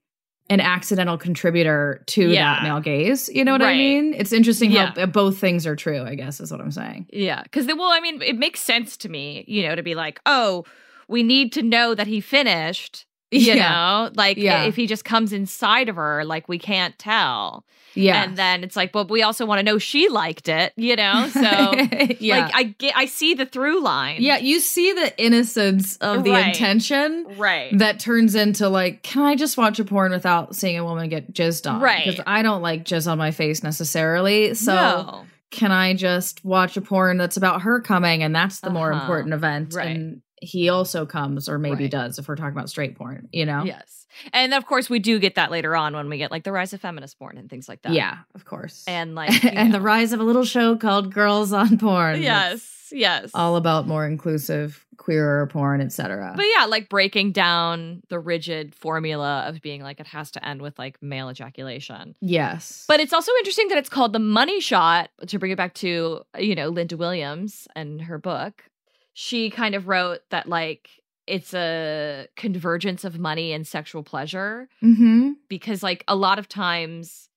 an 0.51 0.59
accidental 0.59 1.18
contributor 1.18 2.03
to 2.07 2.30
Yeah. 2.30 2.56
that 2.56 2.63
male 2.63 2.80
gaze 2.81 3.30
you 3.30 3.44
know 3.45 3.53
what 3.53 3.62
i 3.63 3.74
mean 3.74 4.13
it's 4.13 4.31
interesting 4.33 4.69
Yeah. 4.71 4.94
how 4.95 5.06
both 5.07 5.38
things 5.39 5.65
are 5.65 5.75
true 5.75 6.01
i 6.03 6.13
guess 6.15 6.39
is 6.39 6.51
what 6.51 6.62
i'm 6.62 6.71
saying 6.71 7.07
Yeah, 7.12 7.42
because 7.44 7.65
well, 7.68 7.92
I 7.92 8.00
mean, 8.01 8.21
it 8.21 8.38
makes 8.38 8.59
sense 8.59 8.98
to 8.98 9.09
me, 9.09 9.44
you 9.48 9.63
know, 9.63 9.75
to 9.75 9.83
be 9.83 9.95
like, 9.95 10.19
oh, 10.25 10.65
we 11.07 11.24
need 11.24 11.51
to 11.53 11.62
know 11.62 11.95
that 11.95 12.07
he 12.07 12.19
finished. 12.21 13.06
You 13.42 13.54
Yeah. 13.56 13.69
know, 13.69 14.12
like 14.16 14.38
Yeah. 14.38 14.63
if 14.63 14.75
he 14.75 14.88
just 14.88 15.06
comes 15.06 15.31
inside 15.33 15.88
of 15.89 15.95
her, 15.95 16.25
like 16.25 16.50
we 16.50 16.60
can't 16.60 16.98
tell. 17.00 17.66
yeah 17.95 18.24
And 18.24 18.38
then 18.38 18.63
it's 18.63 18.76
like, 18.76 18.92
but 18.92 19.09
we 19.09 19.21
also 19.23 19.45
want 19.45 19.59
to 19.59 19.64
know 19.64 19.78
she 19.78 20.09
liked 20.09 20.50
it, 20.50 20.73
you 20.76 20.95
know? 20.97 21.28
So 21.33 21.40
yeah 22.19 22.40
like 22.45 22.52
I 22.56 22.64
get 22.78 22.95
I 22.95 23.06
see 23.06 23.33
the 23.33 23.45
through 23.45 23.81
line. 23.81 24.18
yeah 24.21 24.38
you 24.38 24.59
see 24.59 24.92
the 24.92 25.14
innocence 25.18 25.95
of 25.97 26.23
the 26.26 26.31
Right. 26.31 26.47
intention 26.47 27.26
Right. 27.38 27.78
that 27.78 28.00
turns 28.00 28.35
into 28.35 28.68
like, 28.68 29.02
can 29.04 29.23
I 29.23 29.35
just 29.35 29.57
watch 29.57 29.80
a 29.80 29.85
porn 29.85 30.11
without 30.11 30.56
seeing 30.56 30.78
a 30.78 30.83
woman 30.83 31.07
get 31.09 31.33
jizzed 31.33 31.71
on? 31.71 31.80
Right. 31.81 32.06
Because 32.06 32.21
I 32.28 32.42
don't 32.42 32.61
like 32.61 32.83
jizz 32.83 33.09
on 33.09 33.18
my 33.18 33.31
face 33.31 33.64
necessarily. 33.64 34.54
So 34.56 34.73
No. 34.73 35.26
can 35.52 35.71
I 35.71 35.94
just 35.94 36.44
watch 36.45 36.76
a 36.78 36.81
porn 36.81 37.18
that's 37.18 37.38
about 37.38 37.61
her 37.64 37.80
coming 37.81 38.23
and 38.23 38.35
that's 38.35 38.59
the 38.59 38.69
more 38.69 38.92
Uh-huh. 38.92 39.02
important 39.02 39.33
event? 39.33 39.73
Right. 39.73 39.88
And 39.95 40.21
he 40.42 40.68
also 40.69 41.06
comes, 41.06 41.48
or 41.48 41.57
maybe 41.57 41.83
Right. 41.86 41.92
does, 41.92 42.19
if 42.19 42.28
we're 42.28 42.36
talking 42.36 42.52
about 42.57 42.69
straight 42.69 42.95
porn, 42.95 43.30
you 43.31 43.45
know? 43.45 43.64
Yes. 43.64 44.06
And 44.33 44.54
of 44.54 44.66
course 44.66 44.90
we 44.90 45.00
do 45.00 45.19
get 45.19 45.36
that 45.36 45.52
later 45.52 45.74
on 45.76 45.94
when 45.94 46.10
we 46.10 46.18
get 46.18 46.31
like 46.31 46.44
the 46.44 46.52
rise 46.52 46.74
of 46.74 46.81
feminist 46.81 47.18
porn 47.18 47.38
and 47.38 47.50
things 47.50 47.69
like 47.69 47.81
that. 47.83 47.94
Yeah, 47.94 48.18
of 48.36 48.44
course. 48.44 48.83
And 48.88 49.16
like 49.21 49.45
and 49.45 49.74
the 49.74 49.80
rise 49.80 50.12
of 50.12 50.19
a 50.19 50.24
little 50.24 50.44
show 50.44 50.76
called 50.76 51.14
Girls 51.14 51.54
on 51.54 51.78
Porn. 51.78 52.21
Yes. 52.21 52.90
Yes. 52.94 53.31
All 53.33 53.56
about 53.56 53.88
more 53.88 54.06
inclusive, 54.06 54.86
queerer 54.98 55.48
porn, 55.48 55.80
etc. 55.80 56.33
But 56.36 56.45
yeah, 56.57 56.66
like 56.66 56.90
breaking 56.90 57.31
down 57.31 58.04
the 58.10 58.19
rigid 58.19 58.76
formula 58.76 59.45
of 59.48 59.62
being 59.62 59.81
like 59.81 60.02
it 60.02 60.07
has 60.07 60.31
to 60.31 60.45
end 60.45 60.62
with 60.62 60.78
like 60.78 61.02
male 61.02 61.30
ejaculation. 61.30 62.16
Yes. 62.19 62.83
But 62.90 63.00
it's 63.00 63.14
also 63.14 63.31
interesting 63.40 63.69
that 63.69 63.78
it's 63.78 63.88
called 63.88 64.12
the 64.12 64.19
money 64.19 64.60
shot 64.60 65.10
to 65.28 65.40
bring 65.40 65.54
it 65.54 65.56
back 65.56 65.74
to, 65.76 66.21
you 66.38 66.54
know, 66.54 66.68
Linda 66.68 66.98
Williams 66.98 67.66
and 67.78 68.02
her 68.02 68.18
book. 68.18 68.66
She 69.13 69.49
kind 69.49 69.75
of 69.75 69.87
wrote 69.87 70.19
that 70.30 70.47
like 70.47 70.89
it's 71.27 71.53
a 71.53 72.27
convergence 72.35 73.03
of 73.03 73.19
money 73.19 73.53
and 73.53 73.65
sexual 73.68 74.03
pleasure 74.03 74.68
mm-hmm. 74.83 75.31
because 75.47 75.83
like 75.83 76.03
a 76.07 76.15
lot 76.15 76.39
of 76.39 76.47
times 76.49 77.30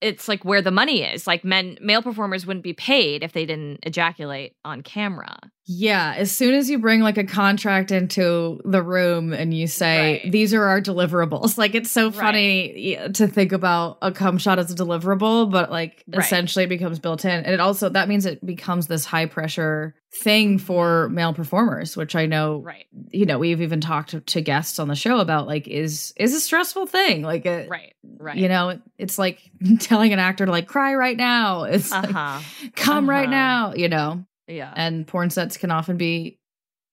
it's 0.00 0.28
like 0.28 0.44
where 0.44 0.60
the 0.60 0.70
money 0.70 1.02
is. 1.02 1.26
Like 1.26 1.44
men 1.44 1.78
male 1.80 2.02
performers 2.02 2.46
wouldn't 2.46 2.62
be 2.64 2.74
paid 2.74 3.22
if 3.22 3.32
they 3.32 3.46
didn't 3.46 3.80
ejaculate 3.84 4.54
on 4.64 4.82
camera. 4.82 5.38
Yeah, 5.66 6.12
as 6.18 6.30
soon 6.30 6.52
as 6.54 6.68
you 6.68 6.78
bring 6.78 7.00
like 7.00 7.16
a 7.16 7.24
contract 7.24 7.90
into 7.90 8.60
the 8.66 8.82
room 8.82 9.32
and 9.32 9.54
you 9.54 9.66
say 9.66 10.20
Right. 10.24 10.32
these 10.32 10.52
are 10.52 10.64
our 10.64 10.82
deliverables, 10.82 11.56
like 11.58 11.74
it's 11.74 11.90
so 11.90 12.10
funny 12.10 12.96
y- 13.00 13.08
to 13.08 13.26
think 13.26 13.52
about 13.52 13.96
a 14.02 14.12
cum 14.12 14.36
shot 14.36 14.58
as 14.58 14.70
a 14.70 14.74
deliverable, 14.74 15.50
but 15.50 15.70
like 15.70 16.04
Right. 16.06 16.22
essentially 16.22 16.66
it 16.66 16.68
becomes 16.68 16.98
built 16.98 17.24
in, 17.24 17.30
and 17.30 17.54
it 17.54 17.60
also 17.60 17.88
that 17.88 18.06
means 18.08 18.26
it 18.26 18.44
becomes 18.44 18.88
this 18.88 19.06
high 19.06 19.26
pressure 19.26 19.94
thing 20.16 20.58
for 20.58 21.08
male 21.10 21.34
performers, 21.34 21.96
which 21.96 22.14
I 22.14 22.26
know, 22.26 22.58
Right. 22.58 22.86
you 23.10 23.26
know, 23.26 23.38
we've 23.38 23.60
even 23.60 23.80
talked 23.80 24.10
to, 24.10 24.20
to 24.20 24.40
guests 24.40 24.78
on 24.78 24.88
the 24.88 24.94
show 24.94 25.18
about 25.18 25.46
like 25.46 25.66
is 25.66 26.12
is 26.16 26.34
a 26.34 26.40
stressful 26.40 26.86
thing. 26.86 27.22
Like, 27.22 27.44
Right. 27.44 27.94
Right. 28.02 28.36
you 28.36 28.48
know, 28.48 28.68
it, 28.70 28.80
it's 28.98 29.18
like 29.18 29.50
telling 29.80 30.12
an 30.12 30.18
actor 30.18 30.46
to 30.46 30.52
like 30.52 30.66
cry 30.68 30.94
right 30.94 31.16
now. 31.16 31.64
It's 31.74 31.92
Uh 31.92 32.02
like 32.02 32.74
come 32.76 33.08
right 33.10 33.24
Uh-huh. 33.24 33.30
now, 33.30 33.74
you 33.74 33.88
know. 33.88 34.24
Yeah. 34.46 34.72
And 34.76 35.06
porn 35.06 35.30
sets 35.30 35.56
can 35.56 35.70
often 35.70 35.96
be 35.96 36.38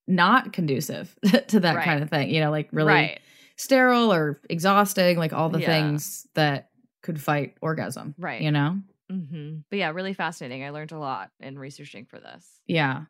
not 0.07 0.51
conducive 0.53 1.15
to 1.47 1.59
that 1.59 1.75
Right. 1.75 1.85
kind 1.85 2.01
of 2.03 2.09
thing. 2.09 2.29
You 2.29 2.41
know, 2.41 2.49
like 2.51 2.69
really 2.71 2.87
Right. 2.93 3.19
sterile 3.57 4.11
or 4.11 4.41
exhausting, 4.49 5.17
like 5.17 5.33
all 5.33 5.49
the 5.49 5.59
Yeah. 5.59 5.67
things 5.67 6.25
that 6.33 6.69
could 7.03 7.21
fight 7.21 7.55
orgasm. 7.61 8.15
Right. 8.17 8.41
You 8.41 8.51
know? 8.51 8.79
hmm 9.09 9.57
But 9.69 9.79
yeah, 9.79 9.91
really 9.91 10.13
fascinating. 10.13 10.63
I 10.63 10.69
learned 10.69 10.91
a 10.93 10.97
lot 10.99 11.29
in 11.39 11.59
researching 11.59 12.05
for 12.05 12.19
this. 12.19 12.47
Yeah. 12.65 13.03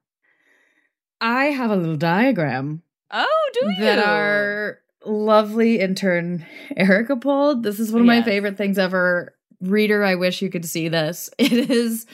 I 1.22 1.46
have 1.46 1.72
a 1.72 1.76
little 1.76 1.96
diagram 1.96 2.82
Oh, 3.12 3.50
do 3.54 3.70
you? 3.78 3.86
that 3.86 4.00
our 4.00 4.80
lovely 5.06 5.80
intern 5.80 6.46
Erika 6.76 7.16
pulled. 7.16 7.64
This 7.64 7.80
is 7.80 7.92
one 7.92 8.02
of 8.02 8.08
my 8.08 8.22
favorite 8.22 8.58
things 8.58 8.78
ever. 8.78 9.36
Reader, 9.62 10.04
I 10.04 10.16
wish 10.16 10.42
you 10.42 10.50
could 10.50 10.66
see 10.66 10.88
this. 10.90 11.30
It 11.38 11.70
is 11.70 12.06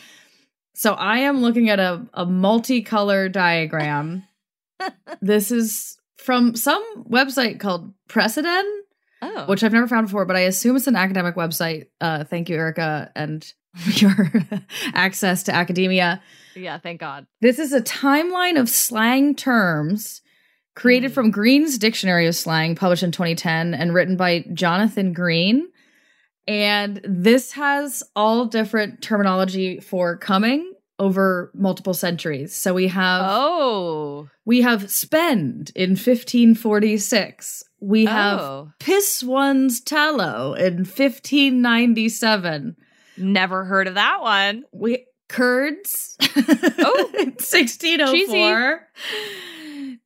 so 0.77 0.93
I 0.93 1.19
am 1.19 1.41
looking 1.41 1.71
at 1.71 1.79
a, 1.79 2.05
a 2.13 2.23
multicolor 2.25 3.31
diagram. 3.31 4.23
this 5.21 5.51
is 5.51 5.97
from 6.17 6.55
some 6.55 6.83
website 7.09 7.59
called 7.59 7.93
Precedent, 8.07 8.67
oh. 9.23 9.45
which 9.47 9.63
I've 9.63 9.73
never 9.73 9.87
found 9.87 10.05
before, 10.05 10.25
but 10.25 10.35
I 10.35 10.41
assume 10.41 10.75
it's 10.75 10.85
an 10.85 10.95
academic 10.95 11.33
website. 11.33 11.87
Uh, 11.99 12.25
thank 12.25 12.47
you, 12.47 12.57
Erika, 12.57 13.11
and 13.15 13.51
your 13.85 14.31
access 14.93 15.43
to 15.43 15.55
academia. 15.55 16.21
Yeah, 16.57 16.77
thank 16.79 16.99
God. 16.99 17.25
This 17.41 17.59
is 17.59 17.73
a 17.73 17.81
timeline 17.81 18.59
of 18.59 18.69
slang 18.69 19.35
terms 19.35 20.21
created 20.75 21.11
Mm. 21.11 21.13
from 21.15 21.31
Green's 21.31 21.77
Dictionary 21.77 22.27
of 22.27 22.35
Slang, 22.35 22.75
published 22.75 23.03
in 23.03 23.11
2010 23.11 23.73
and 23.73 23.93
written 23.93 24.15
by 24.15 24.45
Jonathan 24.53 25.11
Green. 25.13 25.67
And 26.47 27.01
this 27.03 27.53
has 27.53 28.03
all 28.15 28.45
different 28.45 29.01
terminology 29.01 29.79
for 29.79 30.15
coming 30.17 30.71
over 30.99 31.51
multiple 31.53 31.93
centuries. 31.93 32.55
So 32.55 32.73
we 32.73 32.87
have 32.87 33.21
Oh. 33.27 34.29
we 34.45 34.61
have 34.61 34.89
spend 34.89 35.71
in 35.75 35.95
1546. 35.95 37.63
We 37.79 38.05
have 38.05 38.39
oh. 38.39 38.71
piss 38.79 39.23
one's 39.23 39.81
tallow 39.81 40.53
in 40.53 40.85
1597. 40.85 42.75
Never 43.17 43.65
heard 43.65 43.87
of 43.87 43.95
that 43.95 44.21
one. 44.21 44.63
We 44.71 45.05
curds. 45.27 46.15
Oh. 46.79 47.09
1604. 47.13 48.87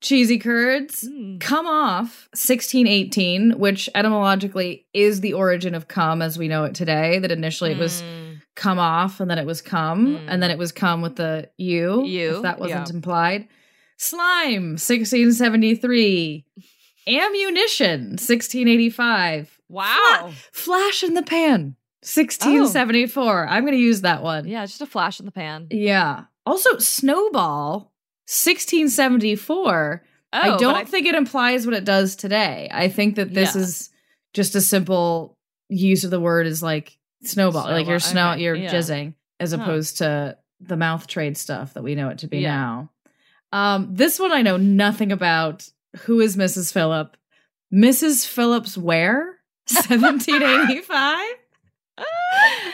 Cheesy 0.02 0.40
curds. 0.40 1.04
Mm. 1.08 1.40
Come 1.40 1.68
off 1.68 2.28
1618, 2.34 3.60
which 3.60 3.88
etymologically 3.94 4.86
is 4.94 5.22
the 5.22 5.34
origin 5.34 5.76
of 5.76 5.88
come 5.88 6.22
as 6.22 6.38
we 6.38 6.48
know 6.48 6.64
it 6.64 6.74
today. 6.74 7.20
That 7.20 7.32
initially 7.32 7.72
it 7.72 7.78
was 7.78 8.02
Mm. 8.02 8.42
come 8.56 8.80
off 8.80 9.20
and 9.20 9.30
then 9.30 9.38
it 9.38 9.46
was 9.46 9.62
come 9.62 10.18
Mm. 10.18 10.26
and 10.28 10.42
then 10.42 10.50
it 10.50 10.58
was 10.58 10.72
come 10.72 11.02
with 11.02 11.18
the 11.18 11.50
u, 11.58 12.04
U, 12.06 12.36
if 12.38 12.42
that 12.42 12.60
wasn't 12.60 12.90
yeah. 12.90 12.96
implied. 12.96 13.48
Slime 13.98 14.78
1673. 14.78 16.46
Ammunition 17.08 18.18
1685. 18.18 19.60
Wow. 19.70 20.32
Flash 20.52 21.04
in 21.04 21.14
the 21.14 21.24
pan 21.24 21.76
1674. 22.04 23.48
I'm 23.48 23.64
going 23.64 23.74
to 23.74 23.80
use 23.80 24.02
that 24.02 24.24
one. 24.24 24.48
Yeah, 24.48 24.66
just 24.66 24.82
a 24.82 24.86
flash 24.86 25.20
in 25.20 25.26
the 25.26 25.32
pan. 25.32 25.68
Yeah. 25.70 26.26
Also, 26.46 26.78
Snowball, 26.80 27.92
1674. 28.28 30.04
Oh, 30.34 30.40
I 30.40 30.58
don't 30.58 30.88
think 30.88 31.06
it 31.08 31.16
implies 31.16 31.66
what 31.66 31.76
it 31.76 31.84
does 31.86 32.16
today. 32.16 32.70
I 32.72 32.88
think 32.90 33.16
that 33.16 33.34
this 33.34 33.56
Yeah. 33.56 33.62
is 33.64 33.90
just 34.34 34.56
a 34.56 34.62
simple 34.62 35.38
use 35.70 36.04
of 36.04 36.12
the 36.12 36.20
word 36.20 36.48
is 36.48 36.64
like 36.64 36.98
snowball, 37.24 37.66
like 37.70 37.88
you're 37.88 38.00
Snowball, 38.00 38.12
snow, 38.12 38.32
okay, 38.34 38.42
you're 38.44 38.56
yeah. 38.56 38.72
jizzing, 38.74 39.14
as 39.40 39.52
Huh. 39.52 39.62
opposed 39.62 39.98
to 39.98 40.38
the 40.62 40.78
mouth 40.78 41.06
trade 41.08 41.38
stuff 41.38 41.74
that 41.74 41.84
we 41.84 41.96
know 41.96 42.10
it 42.10 42.20
to 42.20 42.28
be 42.28 42.40
Yeah. 42.40 42.56
now. 42.56 42.90
Um, 43.54 43.90
this 43.94 44.20
one 44.20 44.32
I 44.32 44.42
know 44.42 44.58
nothing 44.58 45.12
about. 45.12 45.70
Who 46.06 46.22
is 46.22 46.38
Mrs. 46.38 46.72
Phillip? 46.72 47.18
Mrs. 47.74 48.26
Phillips 48.26 48.78
where? 48.78 49.40
1785? 49.68 51.20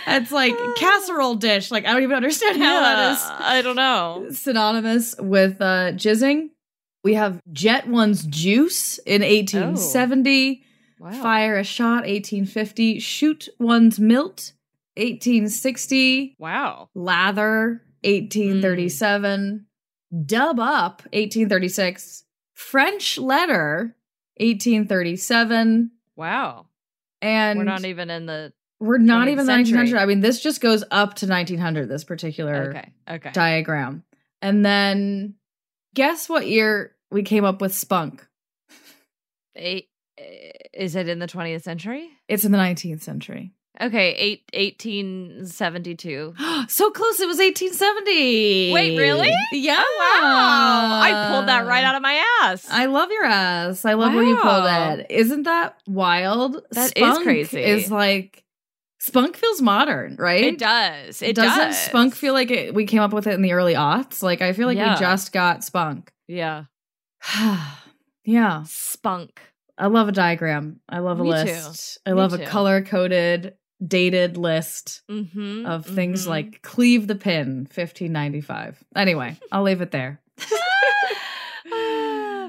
It's 0.07 0.31
like 0.31 0.55
casserole 0.77 1.35
dish. 1.35 1.69
Like 1.69 1.85
I 1.85 1.93
don't 1.93 2.03
even 2.03 2.15
understand 2.15 2.57
how 2.57 2.79
that 2.81 3.11
is 3.11 3.23
I 3.23 3.61
don't 3.61 3.75
know. 3.75 4.27
synonymous 4.31 5.15
with 5.19 5.59
uh, 5.61 5.91
jizzing. 5.93 6.49
We 7.03 7.13
have 7.13 7.41
Jet 7.53 7.87
One's 7.87 8.25
Juice 8.25 8.97
in 8.99 9.21
1870, 9.21 10.63
Wow. 10.99 11.11
Fire 11.21 11.57
a 11.57 11.63
Shot 11.63 12.03
1850, 12.05 12.99
Shoot 12.99 13.47
One's 13.59 13.99
Milt 13.99 14.53
1860, 14.95 16.35
Wow. 16.39 16.89
Lather 16.95 17.83
1837, 18.03 19.65
Dub 20.25 20.59
Up 20.59 21.01
1836, 21.13 22.23
French 22.53 23.17
Letter 23.17 23.95
1837, 24.39 25.91
Wow. 26.15 26.65
and 27.21 27.59
We're 27.59 27.65
not 27.65 27.85
even 27.85 28.09
in 28.09 28.25
the 28.25 28.53
we're 28.79 28.97
not 28.97 29.27
even 29.27 29.45
century. 29.45 29.73
1900. 29.77 29.99
I 30.01 30.05
mean, 30.05 30.19
this 30.21 30.41
just 30.41 30.61
goes 30.61 30.83
up 30.91 31.15
to 31.15 31.27
1900. 31.27 31.89
This 31.89 32.03
particular 32.03 32.69
Okay. 32.69 32.91
Okay. 33.09 33.31
diagram. 33.31 34.03
And 34.41 34.63
then 34.65 35.35
guess 35.95 36.29
what 36.29 36.47
year 36.47 36.95
we 37.09 37.23
came 37.23 37.43
up 37.43 37.59
with 37.61 37.73
spunk? 37.73 38.25
Eight, 39.55 39.89
eh, 40.19 40.51
is 40.73 40.95
it 40.95 41.07
in 41.09 41.17
the 41.19 41.27
20th 41.27 41.63
century? 41.63 42.09
It's 42.27 42.45
in 42.45 42.51
the 42.51 42.57
19th 42.59 43.01
century. 43.01 43.51
Okay, 43.79 44.13
eight, 44.15 44.43
1872. 44.55 46.33
so 46.67 46.89
close. 46.91 47.19
It 47.19 47.27
was 47.27 47.37
1870. 47.37 48.73
Wait, 48.73 48.97
really? 48.97 49.31
Yeah. 49.51 49.77
Oh, 49.79 50.19
wow. 50.21 50.99
I 51.01 51.29
pulled 51.31 51.47
that 51.47 51.65
right 51.67 51.83
out 51.83 51.95
of 51.95 52.01
my 52.01 52.23
ass. 52.43 52.67
I 52.69 52.85
love 52.85 53.11
your 53.11 53.25
ass. 53.25 53.85
I 53.85 53.93
love 53.93 54.13
where 54.13 54.23
you 54.23 54.35
pulled 54.35 54.63
Wow. 54.63 54.93
it. 54.95 55.07
Isn't 55.09 55.43
that 55.43 55.77
wild? 55.87 56.61
That 56.71 56.93
is 56.97 57.17
crazy. 57.19 57.61
Is 57.63 57.91
like 57.91 58.43
spunk 58.99 59.35
feels 59.37 59.61
modern, 59.61 60.15
right? 60.17 60.43
it 60.43 60.57
does. 60.57 61.21
It 61.21 61.35
Doesn't 61.35 61.57
does. 61.67 61.77
spunk 61.77 62.15
feel 62.15 62.33
like 62.33 62.51
it, 62.51 62.73
we 62.73 62.85
came 62.85 63.01
up 63.01 63.13
with 63.13 63.27
it 63.27 63.33
in 63.33 63.41
the 63.41 63.53
early 63.53 63.73
aughts? 63.75 64.21
Like 64.23 64.41
I 64.41 64.53
feel 64.53 64.67
like 64.67 64.77
Yeah. 64.77 64.93
we 64.95 64.99
just 64.99 65.31
got 65.31 65.63
spunk. 65.63 66.11
Yeah. 66.27 66.65
yeah. 68.25 68.63
Spunk. 68.67 69.39
I 69.77 69.87
love 69.87 70.07
a 70.09 70.11
diagram. 70.11 70.79
I 70.89 70.99
love 70.99 71.19
a 71.19 71.23
Me 71.23 71.29
too. 71.29 71.35
list. 71.35 71.99
I 72.05 72.11
Me 72.11 72.15
love 72.17 72.35
too. 72.35 72.43
a 72.43 72.45
color 72.45 72.81
coded, 72.81 73.53
dated 73.85 74.37
list 74.37 75.03
Mm-hmm. 75.09 75.65
of 75.65 75.85
things 75.85 76.25
mhm. 76.25 76.29
like 76.29 76.61
Cleave 76.63 77.07
the 77.07 77.15
Pin, 77.15 77.59
1595. 77.73 78.83
Anyway, 78.95 79.37
I'll 79.51 79.63
leave 79.63 79.81
it 79.81 79.91
there. 79.91 80.19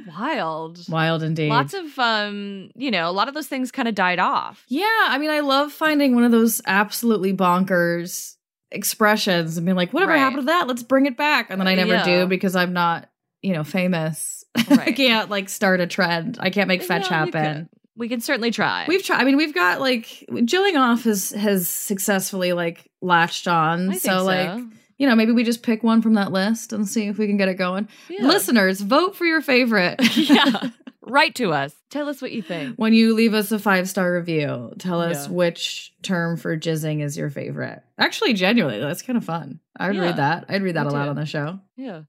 Wild. 0.09 0.89
Wild 0.89 1.23
indeed. 1.23 1.49
Lots 1.51 1.75
of 1.75 1.99
um, 1.99 2.71
you 2.75 2.91
know, 2.91 3.09
a 3.09 3.13
lot 3.13 3.29
of 3.29 3.35
those 3.35 3.47
things 3.47 3.71
kind 3.71 3.89
of 3.89 3.95
died 3.95 4.19
off. 4.19 4.65
yeah, 4.69 4.85
I 5.09 5.19
mean, 5.19 5.31
I 5.31 5.41
love 5.41 5.73
finding 5.73 6.15
one 6.15 6.25
of 6.25 6.31
those 6.33 6.61
absolutely 6.67 7.33
bonkers 7.35 8.37
expressions 8.71 9.57
and 9.57 9.65
being 9.67 9.77
like, 9.77 9.93
whatever 9.93 10.13
Right. 10.13 10.19
happened 10.19 10.43
to 10.43 10.47
that? 10.47 10.67
Let's 10.69 10.83
bring 10.83 11.07
it 11.07 11.17
back. 11.17 11.47
And 11.51 11.61
then 11.61 11.67
I 11.69 11.75
never 11.75 11.95
Yeah. 11.95 12.05
do 12.05 12.27
because 12.27 12.55
I'm 12.55 12.73
not, 12.73 13.09
you 13.43 13.53
know, 13.53 13.65
famous. 13.65 14.45
Right. 14.71 14.89
I 14.89 14.93
can't 14.93 15.31
like 15.31 15.49
start 15.49 15.81
a 15.81 15.87
trend. 15.87 16.37
I 16.41 16.51
can't 16.51 16.69
make 16.69 16.83
fetch 16.83 17.11
Yeah, 17.11 17.25
happen. 17.27 17.69
We 17.97 18.09
can 18.09 18.21
certainly 18.21 18.51
try. 18.51 18.85
We've 18.87 19.03
tried. 19.03 19.21
I 19.21 19.25
mean, 19.25 19.37
we've 19.37 19.55
got 19.55 19.81
like 19.81 20.07
Jilling 20.31 20.77
off 20.77 21.05
has 21.05 21.31
has 21.31 21.69
successfully 21.69 22.53
like 22.53 22.91
latched 23.01 23.49
on. 23.49 23.91
Think 23.91 24.03
so, 24.03 24.25
like 24.25 24.61
you 24.99 25.07
know, 25.07 25.15
maybe 25.17 25.33
we 25.33 25.45
just 25.45 25.63
pick 25.63 25.83
one 25.83 26.03
from 26.03 26.15
that 26.15 26.33
list 26.33 26.73
and 26.73 26.87
see 26.89 27.07
if 27.07 27.17
we 27.19 27.27
can 27.27 27.37
get 27.37 27.49
it 27.49 27.55
going. 27.55 27.89
Yeah. 28.09 28.27
Listeners, 28.27 28.81
vote 28.81 29.17
for 29.17 29.25
your 29.25 29.41
favorite. 29.41 29.97
yeah. 30.17 30.71
Write 31.03 31.35
to 31.37 31.53
us. 31.55 31.73
Tell 31.91 32.09
us 32.11 32.21
what 32.21 32.33
you 32.33 32.43
think. 32.43 32.77
when 32.77 32.93
you 32.93 33.15
leave 33.15 33.33
us 33.33 33.51
a 33.51 33.59
five 33.59 33.89
star 33.89 34.13
review, 34.13 34.73
tell 34.79 35.01
us 35.01 35.27
Yeah. 35.27 35.33
which 35.33 35.93
term 36.03 36.37
for 36.37 36.55
jizzing 36.59 37.03
is 37.03 37.17
your 37.17 37.31
favorite. 37.31 37.83
Actually, 37.99 38.35
genuinely, 38.35 38.79
that's 38.81 39.01
kind 39.01 39.17
of 39.17 39.25
fun. 39.25 39.61
I'd 39.79 39.95
Yeah. 39.95 40.03
read 40.03 40.17
that. 40.17 40.45
I'd 40.51 40.63
read 40.63 40.77
that 40.77 40.85
Me 40.87 40.91
aloud 40.91 41.05
too. 41.05 41.11
on 41.11 41.17
the 41.17 41.25
show. 41.27 41.61
Yeah. 41.77 42.03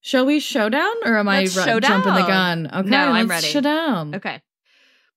Shall 0.00 0.26
we 0.26 0.40
showdown 0.40 0.94
or 1.04 1.16
am 1.16 1.26
Let's 1.26 1.56
I 1.56 1.64
showdown. 1.66 2.02
jumping 2.02 2.14
the 2.14 2.26
gun? 2.26 2.66
Okay, 2.74 2.88
No, 2.90 2.98
I'm 3.12 3.28
ready. 3.28 3.46
Showdown. 3.46 4.16
Okay. 4.16 4.42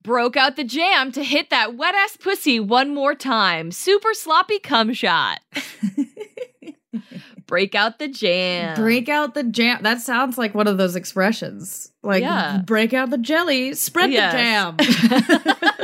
Broke 0.03 0.37
out 0.37 0.55
the 0.55 0.63
jam 0.63 1.11
to 1.13 1.23
hit 1.23 1.49
that 1.49 1.75
wet 1.75 1.95
ass 1.95 2.15
pussy 2.17 2.59
one 2.59 2.93
more 2.93 3.15
time. 3.15 3.71
Super 3.71 4.13
sloppy 4.13 4.59
cum 4.59 4.93
shot. 4.93 5.39
Break 7.47 7.75
out 7.75 7.99
the 7.99 8.07
jam. 8.07 8.75
Break 8.75 9.09
out 9.09 9.33
the 9.33 9.43
jam. 9.43 9.83
That 9.83 10.01
sounds 10.01 10.37
like 10.37 10.53
one 10.55 10.67
of 10.67 10.77
those 10.77 10.95
expressions. 10.95 11.91
Like 12.03 12.21
Yeah. 12.21 12.61
break 12.65 12.93
out 12.93 13.09
the 13.11 13.17
jelly, 13.17 13.73
spread 13.75 14.11
Yes. 14.11 14.33
the 14.77 15.43
jam. 15.43 15.71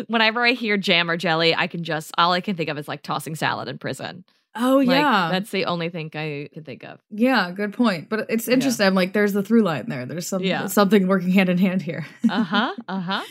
Whenever 0.06 0.44
I 0.44 0.52
hear 0.52 0.76
jam 0.76 1.10
or 1.10 1.16
jelly, 1.16 1.54
I 1.54 1.66
can 1.66 1.84
just 1.84 2.12
all 2.18 2.32
I 2.32 2.40
can 2.40 2.56
think 2.56 2.68
of 2.68 2.78
is 2.78 2.88
like 2.88 3.02
tossing 3.02 3.34
salad 3.34 3.68
in 3.68 3.78
prison. 3.78 4.24
Oh 4.54 4.78
Like, 4.78 4.88
yeah, 4.88 5.28
that's 5.30 5.50
the 5.50 5.66
only 5.66 5.88
thing 5.88 6.10
I 6.14 6.48
can 6.52 6.64
think 6.64 6.82
of. 6.84 6.98
yeah, 7.10 7.50
good 7.52 7.72
point. 7.72 8.08
But 8.08 8.26
it's 8.30 8.48
interesting. 8.48 8.86
I'm 8.86 8.94
like, 8.94 9.12
there's 9.12 9.32
the 9.32 9.42
through 9.42 9.62
line 9.62 9.86
there. 9.88 10.06
There's 10.06 10.26
some 10.26 10.42
Yeah. 10.42 10.66
something 10.66 11.06
working 11.06 11.30
hand 11.30 11.48
in 11.48 11.58
hand 11.58 11.82
here. 11.82 12.06
Uh 12.28 12.42
huh. 12.42 12.74
Uh 12.88 13.00
huh. 13.00 13.22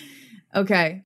okay. 0.55 1.03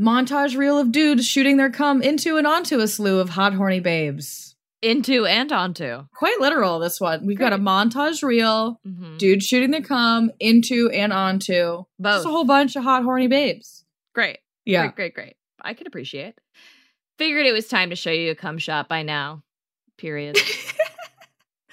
Montage 0.00 0.56
reel 0.56 0.78
of 0.78 0.92
dudes 0.92 1.26
shooting 1.26 1.56
their 1.56 1.70
cum 1.70 2.02
into 2.02 2.36
and 2.36 2.46
onto 2.46 2.80
a 2.80 2.88
slew 2.88 3.18
of 3.18 3.30
hot 3.30 3.54
horny 3.54 3.80
babes. 3.80 4.54
Into 4.82 5.24
and 5.24 5.50
onto. 5.52 6.04
Quite 6.14 6.38
literal. 6.38 6.78
This 6.78 7.00
one. 7.00 7.24
We've 7.26 7.38
got 7.38 7.54
a 7.54 7.58
montage 7.58 8.22
reel, 8.22 8.78
Mm-hmm. 8.86 9.16
dude 9.16 9.42
shooting 9.42 9.70
their 9.70 9.80
cum 9.80 10.30
into 10.38 10.90
and 10.90 11.12
onto 11.12 11.84
Both. 11.98 12.14
just 12.16 12.26
a 12.26 12.30
whole 12.30 12.44
bunch 12.44 12.76
of 12.76 12.82
hot 12.84 13.02
horny 13.04 13.26
babes. 13.26 13.84
Great. 14.14 14.38
Yeah. 14.66 14.82
Great. 14.88 14.94
Great. 14.96 15.14
Great. 15.14 15.36
I 15.62 15.72
can 15.74 15.86
appreciate. 15.86 16.34
Figured 17.18 17.46
it 17.46 17.52
was 17.52 17.66
time 17.66 17.88
to 17.90 17.96
show 17.96 18.10
you 18.10 18.30
a 18.32 18.34
cum 18.34 18.58
shot 18.58 18.88
by 18.88 19.02
now. 19.02 19.42
Period. 19.96 20.36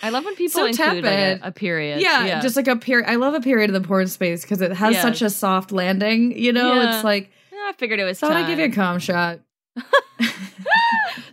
I 0.02 0.10
love 0.10 0.24
when 0.24 0.36
people 0.38 0.62
So 0.62 0.66
include 0.66 1.04
like, 1.04 1.40
a, 1.44 1.52
period. 1.52 2.00
Yeah, 2.02 2.40
just 2.42 2.56
like 2.56 2.68
a 2.70 2.78
period. 2.78 3.10
I 3.10 3.16
love 3.16 3.34
a 3.34 3.42
period 3.42 3.70
in 3.70 3.74
the 3.74 3.86
porn 3.86 4.08
space 4.08 4.42
because 4.44 4.62
it 4.62 4.72
has 4.72 4.94
Yes. 4.94 5.02
such 5.02 5.22
a 5.22 5.30
soft 5.30 5.72
landing. 5.74 6.38
You 6.38 6.54
know, 6.54 6.74
Yeah. 6.74 6.96
it's 6.96 7.04
like 7.04 7.24
Yeah, 7.26 7.30
I 7.56 7.74
figured 7.78 8.00
it 8.00 8.04
was 8.04 8.20
thought 8.20 8.30
time. 8.34 8.46
I'd 8.46 8.48
give 8.48 8.60
you 8.60 8.66
a 8.66 8.72
cum 8.72 9.00
shot. 9.00 9.40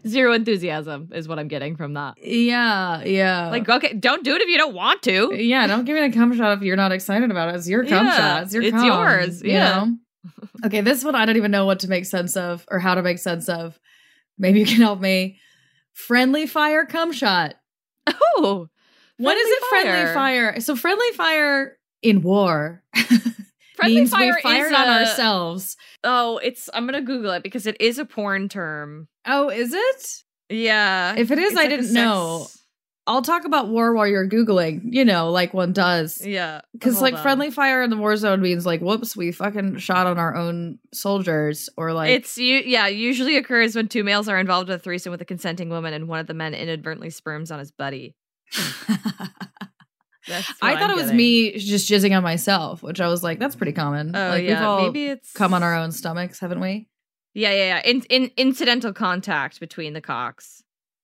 Zero 0.07 0.33
enthusiasm 0.33 1.11
is 1.15 1.29
what 1.29 1.39
I'm 1.39 1.49
getting 1.49 1.77
from 1.77 1.95
that. 1.95 2.15
Yeah, 2.23 3.03
yeah. 3.05 3.51
Like, 3.51 3.69
okay, 3.69 3.93
don't 3.95 4.25
do 4.25 4.35
it 4.35 4.41
if 4.43 4.49
you 4.49 4.57
don't 4.57 4.75
want 4.75 5.03
to. 5.03 5.35
yeah, 5.35 5.67
don't 5.67 5.85
give 5.85 5.95
me 5.95 6.03
a 6.05 6.13
cum 6.13 6.35
shot 6.37 6.57
if 6.57 6.63
you're 6.63 6.77
not 6.77 6.93
excited 6.93 7.31
about 7.31 7.51
it. 7.51 7.57
It's 7.57 7.69
your 7.69 7.85
cum 7.85 8.07
Yeah, 8.07 8.17
shot. 8.17 8.43
It's 8.45 8.55
your 8.55 8.63
it's 8.63 8.73
cum, 8.73 8.85
yours, 8.87 9.43
you 9.43 9.53
yeah. 9.53 9.85
know? 9.85 9.97
okay, 10.67 10.81
this 10.81 11.05
one 11.05 11.15
I 11.15 11.27
don't 11.27 11.37
even 11.37 11.51
know 11.51 11.67
what 11.67 11.81
to 11.81 11.89
make 11.89 12.07
sense 12.07 12.37
of 12.37 12.65
or 12.71 12.79
how 12.79 12.95
to 12.95 13.03
make 13.03 13.19
sense 13.19 13.49
of. 13.49 13.79
Maybe 14.39 14.61
you 14.61 14.67
can 14.67 14.77
help 14.81 15.01
me. 15.01 15.39
Friendly 15.93 16.47
fire 16.47 16.87
cum 16.87 17.13
shot. 17.13 17.57
Oh, 18.07 18.69
What 19.19 19.37
is 19.37 19.49
it? 19.49 19.63
Friendly 19.69 20.15
fire. 20.15 20.61
So 20.61 20.77
friendly 20.77 21.11
fire 21.13 21.79
in 22.03 22.23
war 22.23 22.83
Friendly 23.81 23.97
means 23.97 24.11
fire 24.11 24.35
we 24.37 24.43
fired 24.43 24.73
is 24.73 24.79
on 24.79 24.89
a- 24.89 24.93
ourselves. 24.93 25.77
Oh, 26.05 26.39
it's. 26.39 26.71
I'm 26.73 26.87
gonna 26.87 27.03
Google 27.03 27.33
it 27.33 27.43
because 27.43 27.67
it 27.67 27.77
is 27.81 27.99
a 27.99 28.05
porn 28.05 28.49
term. 28.49 29.09
Oh, 29.27 29.49
is 29.51 29.73
it? 29.73 30.25
Yeah. 30.49 31.15
If 31.17 31.31
it 31.31 31.39
is, 31.39 31.53
I 31.53 31.57
like 31.57 31.71
didn't 31.71 31.93
know. 31.93 32.47
I'll 33.07 33.23
talk 33.23 33.45
about 33.45 33.69
war 33.69 33.93
while 33.95 34.07
you're 34.07 34.29
googling. 34.29 34.83
You 34.85 35.05
know, 35.05 35.31
like 35.31 35.53
one 35.53 35.73
does. 35.73 36.25
Yeah. 36.25 36.61
Because 36.73 37.01
like 37.01 37.15
on. 37.15 37.23
friendly 37.23 37.51
fire 37.51 37.83
in 37.83 37.91
the 37.91 37.97
war 37.97 38.17
zone 38.17 38.41
means 38.41 38.65
like, 38.65 38.81
whoops, 38.81 39.17
we 39.17 39.33
fucking 39.33 39.79
shot 39.79 40.07
on 40.07 40.19
our 40.19 40.37
own 40.37 40.79
soldiers, 40.93 41.69
or 41.77 41.93
like 41.93 42.11
it's 42.11 42.39
you. 42.39 42.59
Yeah. 42.65 42.87
Usually 42.87 43.37
occurs 43.37 43.75
when 43.75 43.89
two 43.89 44.05
males 44.05 44.29
are 44.29 44.39
involved 44.39 44.69
in 44.71 44.77
a 44.77 44.79
threesome 44.79 45.11
with 45.11 45.23
a 45.23 45.25
consenting 45.25 45.71
woman, 45.71 45.93
and 45.95 46.09
one 46.09 46.21
of 46.21 46.27
the 46.27 46.35
men 46.35 46.55
inadvertently 46.55 47.11
sperms 47.11 47.51
on 47.51 47.59
his 47.59 47.71
buddy. 47.73 48.15
I 50.63 50.75
thought 50.75 50.85
I'm 50.85 50.91
it 50.91 50.97
was 50.97 51.05
getting. 51.05 51.17
me 51.17 51.59
just 51.59 51.91
jizzing 51.91 52.17
on 52.17 52.23
myself, 52.23 52.83
which 52.83 53.01
I 53.01 53.09
was 53.09 53.23
like, 53.23 53.39
that's 53.39 53.57
pretty 53.57 53.73
common. 53.73 54.15
Oh 54.15 54.29
like 54.31 54.45
yeah. 54.45 54.51
we've 54.51 54.69
all 54.69 54.83
Maybe 54.83 55.07
it's 55.07 55.33
come 55.33 55.55
on 55.55 55.63
our 55.63 55.75
own 55.75 55.93
stomachs, 55.93 56.41
haven't 56.41 56.61
we? 56.61 56.89
Yeah, 57.35 57.53
yeah, 57.53 57.65
yeah. 57.65 57.91
In, 57.91 58.03
in 58.11 58.31
incidental 58.37 58.93
contact 58.93 59.61
between 59.61 59.93
the 59.93 60.01
cocks. 60.01 60.63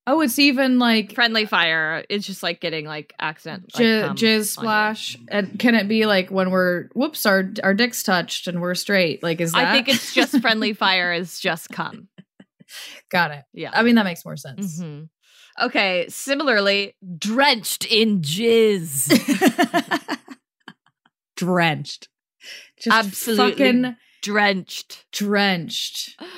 Oh, 0.09 0.21
it's 0.21 0.39
even 0.39 0.79
like 0.79 1.13
Friendly 1.13 1.45
fire. 1.45 2.05
It's 2.09 2.25
just 2.25 2.41
like 2.41 2.61
getting 2.61 2.85
like 2.85 3.13
accident. 3.19 3.71
like, 3.73 4.15
j- 4.15 4.27
jizz 4.39 4.45
splash. 4.45 5.17
And 5.27 5.59
can 5.59 5.75
it 5.75 5.89
be 5.89 6.05
like 6.05 6.29
when 6.29 6.49
we're 6.49 6.87
whoops, 6.95 7.25
our 7.25 7.51
our 7.61 7.73
dicks 7.73 8.03
touched 8.03 8.47
and 8.47 8.61
we're 8.61 8.75
straight? 8.75 9.21
Like, 9.21 9.41
is 9.41 9.51
that? 9.51 9.65
I 9.65 9.73
think 9.73 9.89
it's 9.89 10.13
just 10.13 10.39
friendly 10.41 10.71
fire 10.71 11.11
is 11.11 11.41
just 11.41 11.69
cum. 11.69 12.07
got 13.11 13.31
it. 13.31 13.43
Yeah. 13.53 13.71
I 13.73 13.83
mean, 13.83 13.95
that 13.95 14.05
makes 14.05 14.23
more 14.25 14.37
sense. 14.37 14.81
Mhm. 14.81 15.09
Okay. 15.61 16.05
Similarly, 16.09 16.95
drenched 17.17 17.85
in 17.85 18.21
jizz. 18.21 19.09
drenched. 21.35 22.09
Just 22.79 22.95
Absolutely. 22.95 23.51
fucking 23.51 23.95
drenched. 24.21 25.05
drenched. 25.11 26.15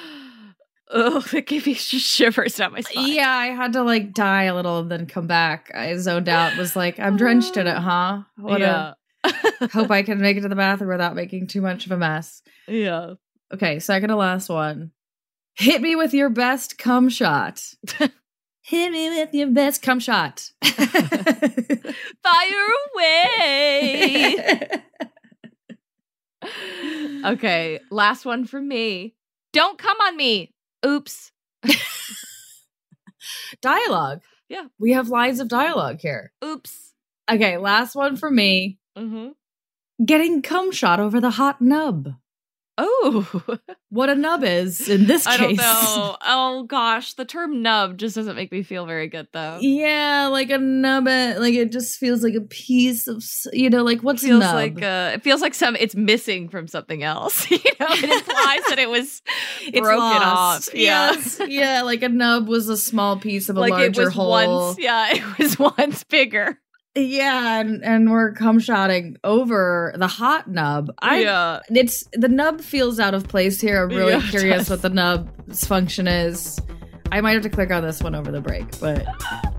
Oh, 0.91 1.23
it 1.33 1.45
gave 1.45 1.67
me 1.67 1.75
sh- 1.75 2.01
shivers 2.01 2.55
down 2.55 2.71
my 2.73 2.81
spine. 2.81 3.09
Yeah, 3.09 3.29
I 3.29 3.49
had 3.49 3.73
to 3.73 3.83
like 3.83 4.11
die 4.11 4.45
a 4.45 4.55
little 4.55 4.79
and 4.79 4.89
then 4.91 5.05
come 5.05 5.27
back. 5.27 5.69
I 5.75 5.95
zoned 5.97 6.27
out. 6.27 6.57
Was 6.57 6.75
like, 6.75 6.99
I'm 6.99 7.15
drenched 7.15 7.57
in 7.57 7.67
it, 7.67 7.77
huh? 7.77 8.21
What 8.37 8.59
yeah. 8.59 8.93
a 9.23 9.67
hope 9.71 9.91
I 9.91 10.01
can 10.01 10.19
make 10.19 10.37
it 10.37 10.41
to 10.41 10.47
the 10.49 10.55
bathroom 10.55 10.89
without 10.89 11.13
making 11.13 11.45
too 11.45 11.61
much 11.61 11.85
of 11.85 11.91
a 11.91 11.97
mess. 11.97 12.41
yeah. 12.67 13.13
Okay, 13.53 13.77
second 13.77 14.09
to 14.09 14.15
last 14.15 14.49
one. 14.49 14.89
Hit 15.59 15.81
me 15.81 15.97
with 15.97 16.13
your 16.13 16.29
best 16.29 16.77
cum 16.77 17.09
shot. 17.09 17.61
Hit 18.61 18.91
me 18.93 19.09
with 19.09 19.33
your 19.33 19.49
best 19.49 19.81
cum 19.81 19.99
shot. 19.99 20.51
Fire 20.63 20.85
away. 22.93 24.69
okay, 27.25 27.81
last 27.91 28.23
one 28.23 28.45
for 28.45 28.61
me. 28.61 29.15
Don't 29.51 29.77
come 29.77 29.97
on 29.99 30.15
me. 30.15 30.53
Oops. 30.85 31.29
dialogue. 33.61 34.21
Yeah. 34.47 34.67
We 34.79 34.93
have 34.93 35.09
lines 35.09 35.41
of 35.41 35.49
dialogue 35.49 35.99
here. 35.99 36.31
Oops. 36.41 36.93
Okay, 37.29 37.57
last 37.57 37.95
one 37.95 38.15
for 38.15 38.31
me. 38.31 38.79
Mm-hmm. 38.97 40.05
Getting 40.05 40.41
cum 40.41 40.71
shot 40.71 41.01
over 41.01 41.19
the 41.19 41.31
hot 41.31 41.59
nub. 41.59 42.13
Oh, 42.81 43.57
What 43.91 44.09
a 44.09 44.15
nub 44.15 44.43
is 44.43 44.87
in 44.87 45.07
this 45.07 45.25
I 45.25 45.37
case. 45.37 45.57
don't 45.57 45.57
know. 45.57 46.15
Oh 46.31 46.63
gosh, 46.63 47.13
the 47.15 47.25
term 47.25 47.61
nub 47.63 47.97
just 47.97 48.15
doesn't 48.15 48.35
make 48.35 48.51
me 48.51 48.61
feel 48.61 48.85
very 48.85 49.07
good 49.07 49.27
though. 49.33 49.57
Yeah, 49.61 50.27
like 50.31 50.51
a 50.51 50.59
nub. 50.59 51.05
Like 51.05 51.55
it 51.55 51.71
just 51.71 51.97
feels 51.97 52.23
like 52.23 52.35
a 52.35 52.41
piece 52.41 53.07
of, 53.07 53.23
you 53.51 53.69
know, 53.69 53.83
like 53.83 54.01
what's 54.01 54.21
feels 54.23 54.43
a 54.43 54.45
nub? 54.45 54.53
like 54.55 54.81
uh, 54.83 55.11
it 55.15 55.23
feels 55.23 55.41
like 55.41 55.55
some 55.55 55.75
it's 55.75 55.95
missing 55.95 56.49
from 56.49 56.67
something 56.67 57.01
else. 57.03 57.49
you 57.51 57.57
know, 57.57 57.87
it 57.89 58.03
implies 58.03 58.61
that 58.69 58.77
it 58.77 58.89
was 58.89 59.21
it's 59.61 59.79
broken 59.79 59.97
lost. 59.97 60.69
off. 60.69 60.75
Yeah. 60.75 61.11
Yes. 61.13 61.41
yeah, 61.47 61.81
like 61.81 62.03
a 62.03 62.09
nub 62.09 62.47
was 62.47 62.69
a 62.69 62.77
small 62.77 63.17
piece 63.17 63.49
of 63.49 63.57
a 63.57 63.59
like 63.59 63.71
it 63.73 63.75
larger 63.75 64.05
was 64.05 64.13
whole. 64.13 64.29
once. 64.67 64.77
Yeah, 64.79 65.07
it 65.15 65.37
was 65.39 65.57
once 65.57 66.03
bigger. 66.03 66.59
Yeah, 66.95 67.59
and, 67.59 67.83
and 67.83 68.11
we're 68.11 68.33
cum 68.33 68.59
shotting 68.59 69.17
over 69.23 69.93
the 69.97 70.07
hot 70.07 70.49
nub. 70.49 70.91
I 70.99 71.21
yeah. 71.21 71.59
it's 71.69 72.03
the 72.13 72.27
nub 72.27 72.61
feels 72.61 72.99
out 72.99 73.13
of 73.13 73.27
place 73.27 73.61
here. 73.61 73.83
I'm 73.83 73.89
really 73.89 74.13
Yeah, 74.13 74.27
curious 74.29 74.69
what 74.69 74.81
the 74.81 74.89
nub's 74.89 75.65
function 75.65 76.07
is. 76.07 76.59
I 77.11 77.21
might 77.21 77.33
have 77.33 77.43
to 77.43 77.49
click 77.49 77.71
on 77.71 77.83
this 77.83 78.01
one 78.01 78.15
over 78.15 78.31
the 78.31 78.41
break, 78.41 78.79
but 78.79 79.05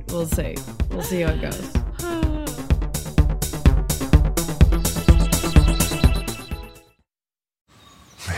we'll 0.08 0.26
see. 0.26 0.56
We'll 0.90 1.02
see 1.02 1.20
how 1.20 1.32
it 1.32 1.40
goes. 1.40 1.72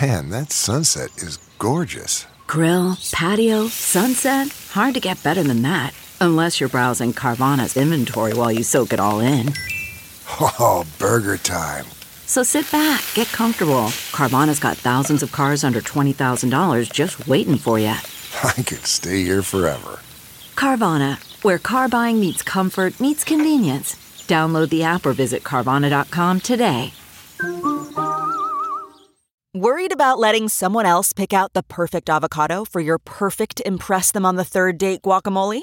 Man, 0.00 0.30
that 0.30 0.50
sunset 0.52 1.10
is 1.18 1.38
gorgeous. 1.58 2.26
Grill, 2.46 2.96
patio, 3.12 3.68
sunset. 3.68 4.48
Hard 4.72 4.94
to 4.94 5.00
get 5.00 5.22
better 5.22 5.42
than 5.42 5.62
that. 5.62 5.94
Unless 6.22 6.60
you're 6.60 6.68
browsing 6.68 7.12
Carvana's 7.12 7.76
inventory 7.76 8.32
while 8.32 8.52
you 8.52 8.62
soak 8.62 8.92
it 8.92 9.00
all 9.00 9.18
in. 9.18 9.52
Oh, 10.40 10.86
burger 11.00 11.36
time. 11.36 11.84
So 12.26 12.44
sit 12.44 12.70
back, 12.70 13.04
get 13.14 13.26
comfortable. 13.32 13.90
Carvana's 14.14 14.60
got 14.60 14.76
thousands 14.76 15.24
of 15.24 15.32
cars 15.32 15.64
under 15.64 15.80
$20,000 15.80 16.92
just 16.92 17.26
waiting 17.26 17.56
for 17.56 17.76
you. 17.76 17.86
I 18.44 18.52
could 18.52 18.86
stay 18.86 19.24
here 19.24 19.42
forever. 19.42 19.98
Carvana, 20.54 21.18
where 21.42 21.58
car 21.58 21.88
buying 21.88 22.20
meets 22.20 22.44
comfort, 22.44 23.00
meets 23.00 23.24
convenience. 23.24 23.96
Download 24.28 24.68
the 24.68 24.84
app 24.84 25.04
or 25.04 25.14
visit 25.14 25.42
Carvana.com 25.42 26.38
today. 26.38 26.92
Worried 29.52 29.92
about 29.92 30.20
letting 30.20 30.48
someone 30.48 30.86
else 30.86 31.12
pick 31.12 31.32
out 31.32 31.52
the 31.52 31.64
perfect 31.64 32.08
avocado 32.08 32.64
for 32.64 32.80
your 32.80 32.98
perfect 32.98 33.60
Impress 33.66 34.12
Them 34.12 34.24
on 34.24 34.36
the 34.36 34.44
Third 34.44 34.78
Date 34.78 35.02
guacamole? 35.02 35.62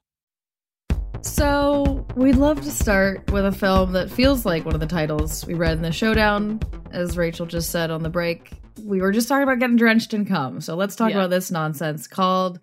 So, 1.23 2.05
we'd 2.15 2.35
love 2.35 2.61
to 2.61 2.71
start 2.71 3.31
with 3.31 3.45
a 3.45 3.51
film 3.51 3.93
that 3.93 4.09
feels 4.09 4.45
like 4.45 4.65
one 4.65 4.73
of 4.73 4.79
the 4.79 4.87
titles 4.87 5.45
we 5.45 5.53
read 5.53 5.73
in 5.77 5.81
the 5.83 5.91
showdown. 5.91 6.59
As 6.91 7.15
Rachel 7.15 7.45
just 7.45 7.69
said 7.69 7.91
on 7.91 8.01
the 8.03 8.09
break, 8.09 8.51
we 8.83 9.01
were 9.01 9.11
just 9.11 9.27
talking 9.27 9.43
about 9.43 9.59
getting 9.59 9.75
drenched 9.75 10.13
in 10.13 10.25
cum. 10.25 10.61
So, 10.61 10.75
let's 10.75 10.95
talk 10.95 11.11
Yeah. 11.11 11.17
about 11.17 11.29
this 11.29 11.51
nonsense 11.51 12.07
called 12.07 12.59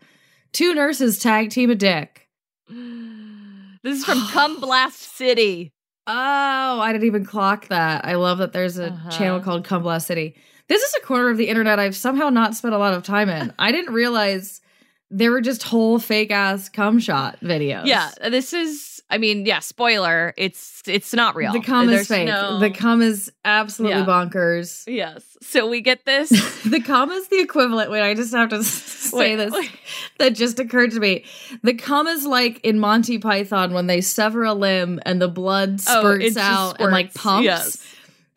Two 0.52 0.74
Nurses 0.74 1.18
Tag 1.18 1.50
Team 1.50 1.70
a 1.70 1.74
Dick. 1.74 2.28
This 3.84 4.00
is 4.00 4.04
from 4.04 4.20
Cum 4.32 4.60
Blast 4.60 5.16
City. 5.16 5.72
Oh, 6.08 6.80
I 6.80 6.90
didn't 6.92 7.06
even 7.06 7.24
clock 7.24 7.68
that. 7.68 8.04
I 8.04 8.16
love 8.16 8.38
that 8.38 8.52
there's 8.52 8.76
a 8.76 8.88
Uh-huh. 8.88 9.10
channel 9.10 9.40
called 9.40 9.64
Cum 9.64 9.82
Blast 9.82 10.08
City. 10.08 10.34
This 10.68 10.82
is 10.82 10.94
a 10.96 11.06
corner 11.06 11.30
of 11.30 11.36
the 11.38 11.48
internet 11.48 11.78
I've 11.78 11.94
somehow 11.96 12.28
not 12.28 12.56
spent 12.56 12.74
a 12.74 12.78
lot 12.78 12.92
of 12.92 13.04
time 13.04 13.28
in. 13.28 13.52
I 13.58 13.70
didn't 13.70 13.94
realize 13.94 14.60
there 15.10 15.30
were 15.30 15.40
just 15.40 15.62
whole 15.62 15.98
fake 15.98 16.30
ass 16.30 16.68
cum 16.68 16.98
shot 16.98 17.38
videos. 17.40 17.86
Yeah, 17.86 18.10
this 18.28 18.52
is. 18.52 18.94
I 19.10 19.16
mean, 19.16 19.46
yeah. 19.46 19.60
Spoiler. 19.60 20.34
It's 20.36 20.82
it's 20.86 21.14
not 21.14 21.34
real. 21.34 21.52
The 21.54 21.60
cum 21.60 21.86
There's 21.86 22.02
is 22.02 22.08
fake. 22.08 22.28
no- 22.28 22.58
The 22.58 22.68
cum 22.70 23.00
is 23.00 23.32
absolutely 23.44 24.00
Yeah. 24.00 24.04
bonkers. 24.06 24.84
Yes. 24.86 25.24
So 25.40 25.66
we 25.66 25.80
get 25.80 26.04
this. 26.04 26.28
the 26.64 26.80
cum 26.80 27.10
is 27.10 27.26
the 27.28 27.40
equivalent. 27.40 27.90
Wait, 27.90 28.02
I 28.02 28.12
just 28.12 28.34
have 28.34 28.50
to 28.50 28.62
say 28.62 29.16
Wait, 29.16 29.36
this. 29.36 29.52
wait. 29.54 29.70
That 30.18 30.34
just 30.34 30.58
occurred 30.58 30.90
to 30.90 31.00
me. 31.00 31.24
The 31.62 31.72
cum 31.72 32.06
is 32.06 32.26
like 32.26 32.60
in 32.64 32.78
Monty 32.78 33.16
Python 33.18 33.72
when 33.72 33.86
they 33.86 34.02
sever 34.02 34.44
a 34.44 34.52
limb 34.52 35.00
and 35.06 35.22
the 35.22 35.28
blood 35.28 35.80
Oh, 35.88 36.00
spurts 36.00 36.24
just 36.34 36.36
out 36.38 36.78
and 36.80 36.90
like 36.92 37.14
pumps. 37.14 37.44
Yes. 37.44 37.84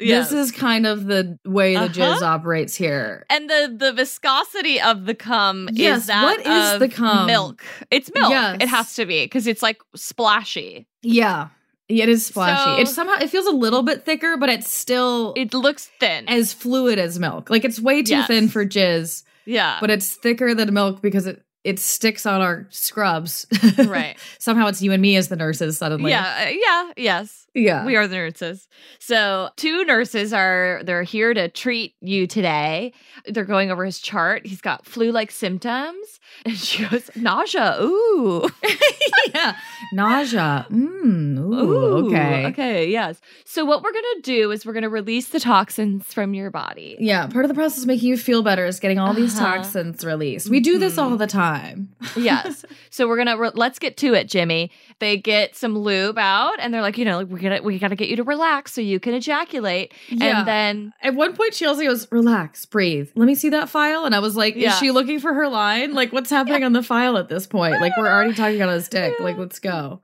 This 0.08 0.32
is 0.32 0.52
kind 0.52 0.86
of 0.88 1.06
the 1.06 1.38
way 1.46 1.76
the 1.76 1.82
Uh-huh. 1.84 1.94
jizz 1.94 2.22
operates 2.22 2.76
here. 2.76 3.26
and 3.30 3.50
the 3.50 3.74
the 3.78 3.94
viscosity 3.94 4.82
of 4.82 5.06
the 5.06 5.14
cum 5.16 5.70
Yes, 5.72 6.02
is 6.02 6.08
that 6.08 6.24
what 6.24 6.40
is 6.46 6.80
the 6.80 6.90
cum? 6.90 7.28
Milk. 7.28 7.64
It's 7.92 8.10
milk. 8.14 8.32
Yes. 8.32 8.58
It 8.62 8.68
has 8.70 8.96
to 8.96 9.06
be 9.06 9.26
because 9.26 9.48
it's 9.48 9.62
like 9.62 9.80
splashy. 9.96 10.88
Yeah. 11.02 11.48
It 11.90 12.08
is 12.08 12.26
splashy. 12.26 12.64
So- 12.64 12.82
it's 12.82 12.94
somehow 12.94 13.16
it 13.22 13.30
feels 13.30 13.48
a 13.48 13.52
little 13.52 13.84
bit 13.84 14.06
thicker, 14.06 14.38
but 14.38 14.50
it's 14.50 14.72
still 14.72 15.34
It 15.36 15.54
looks 15.54 15.90
thin. 16.00 16.28
as 16.30 16.54
fluid 16.54 16.98
as 17.00 17.20
milk. 17.20 17.50
Like 17.50 17.66
it's 17.66 17.80
way 17.80 18.02
too 18.02 18.14
Yes. 18.16 18.28
thin 18.28 18.48
for 18.50 18.66
jizz, 18.66 19.24
yeah. 19.46 19.78
but 19.82 19.90
it's 19.92 20.14
thicker 20.16 20.54
than 20.56 20.74
milk 20.74 21.02
because 21.02 21.28
it 21.28 21.44
it 21.64 21.80
sticks 21.80 22.26
on 22.26 22.42
our 22.42 22.68
scrubs. 22.70 23.46
right. 23.86 24.18
somehow 24.40 24.68
it's 24.68 24.82
you 24.82 24.92
and 24.92 25.02
me 25.02 25.16
as 25.16 25.28
the 25.28 25.36
nurses 25.36 25.78
suddenly. 25.78 26.12
Yeah. 26.12 26.48
uh, 26.48 26.50
Yeah. 26.50 26.92
Yes. 26.98 27.48
Yeah. 27.54 27.86
We 27.86 27.96
are 27.98 28.08
the 28.08 28.16
nurses. 28.16 28.68
So 29.00 29.50
two 29.58 29.84
nurses 29.86 30.34
are 30.34 30.82
they're 30.86 31.04
here 31.04 31.34
to 31.34 31.50
treat 31.50 31.96
you 32.00 32.26
today. 32.26 32.94
They're 33.26 33.46
going 33.46 33.72
over 33.72 33.84
his 33.86 34.00
chart. 34.00 34.46
He's 34.48 34.62
got 34.62 34.86
flu-like 34.86 35.32
symptoms. 35.32 36.20
And 36.46 36.58
she 36.58 36.86
goes, 36.88 37.10
nausea. 37.16 37.78
Ooh. 37.82 38.50
yeah. 39.36 39.56
Nausea. 39.94 40.66
Mm, 40.72 41.38
ooh, 41.38 41.54
Ooh, 41.54 42.08
okay. 42.08 42.48
Okay, 42.48 42.90
yes. 42.90 43.20
So 43.46 43.64
what 43.66 43.84
we're 43.84 43.92
gonna 43.94 44.22
do 44.24 44.50
is 44.52 44.66
we're 44.66 44.74
gonna 44.74 44.90
release 44.90 45.28
the 45.30 45.40
toxins 45.40 46.12
from 46.14 46.34
your 46.34 46.50
body. 46.50 46.96
Yeah, 47.00 47.28
part 47.28 47.46
of 47.46 47.50
the 47.50 47.56
process 47.56 47.82
of 47.82 47.88
making 47.88 48.10
you 48.10 48.18
feel 48.18 48.42
better 48.42 48.66
is 48.66 48.80
getting 48.80 48.98
all 48.98 49.14
these 49.14 49.36
Uh-huh. 49.38 49.58
toxins 49.58 50.04
released. 50.04 50.50
We 50.50 50.60
do 50.62 50.80
this 50.80 50.98
all 50.98 51.16
the 51.18 51.28
time. 51.28 51.90
yes. 52.16 52.66
So 52.90 53.08
we're 53.08 53.18
gonna 53.18 53.38
re- 53.38 53.52
let's 53.54 53.78
get 53.80 53.98
to 53.98 54.14
it, 54.14 54.28
Jimmy. 54.28 54.72
They 55.00 55.18
get 55.18 55.56
some 55.56 55.78
lube 55.78 56.18
out, 56.18 56.56
and 56.60 56.74
they're 56.74 56.82
like, 56.82 56.98
you 56.98 57.06
know, 57.06 57.18
like, 57.20 57.28
we're 57.28 57.40
gonna 57.40 57.62
we 57.62 57.78
gotta 57.78 57.96
get 57.96 58.10
you 58.10 58.16
to 58.16 58.24
relax 58.24 58.74
so 58.74 58.82
you 58.82 59.00
can 59.00 59.14
ejaculate, 59.14 59.94
Yeah. 60.10 60.40
and 60.40 60.48
then 60.48 60.94
At 61.04 61.14
one 61.16 61.34
point, 61.36 61.54
she 61.54 61.66
also 61.66 61.84
goes, 61.84 62.08
"Relax, 62.12 62.66
breathe. 62.66 63.10
Let 63.16 63.26
me 63.26 63.36
see 63.36 63.50
that 63.50 63.70
file." 63.70 64.06
And 64.06 64.16
I 64.16 64.20
was 64.20 64.36
like, 64.36 64.56
Yeah. 64.56 64.70
"Is 64.74 64.80
she 64.80 64.92
looking 64.92 65.20
for 65.20 65.34
her 65.34 65.48
line? 65.48 65.94
Like, 65.94 66.14
what's 66.22 66.30
happening 66.30 66.64
on 66.64 66.74
the 66.74 66.84
file 66.84 67.18
at 67.18 67.30
this 67.30 67.46
point? 67.48 67.82
Like, 67.82 67.98
we're 67.98 68.08
already 68.08 68.34
talking 68.34 68.62
on 68.62 68.70
his 68.70 68.88
dick. 68.88 69.20
Like, 69.20 69.38
let's 69.38 69.60
go." 69.60 70.02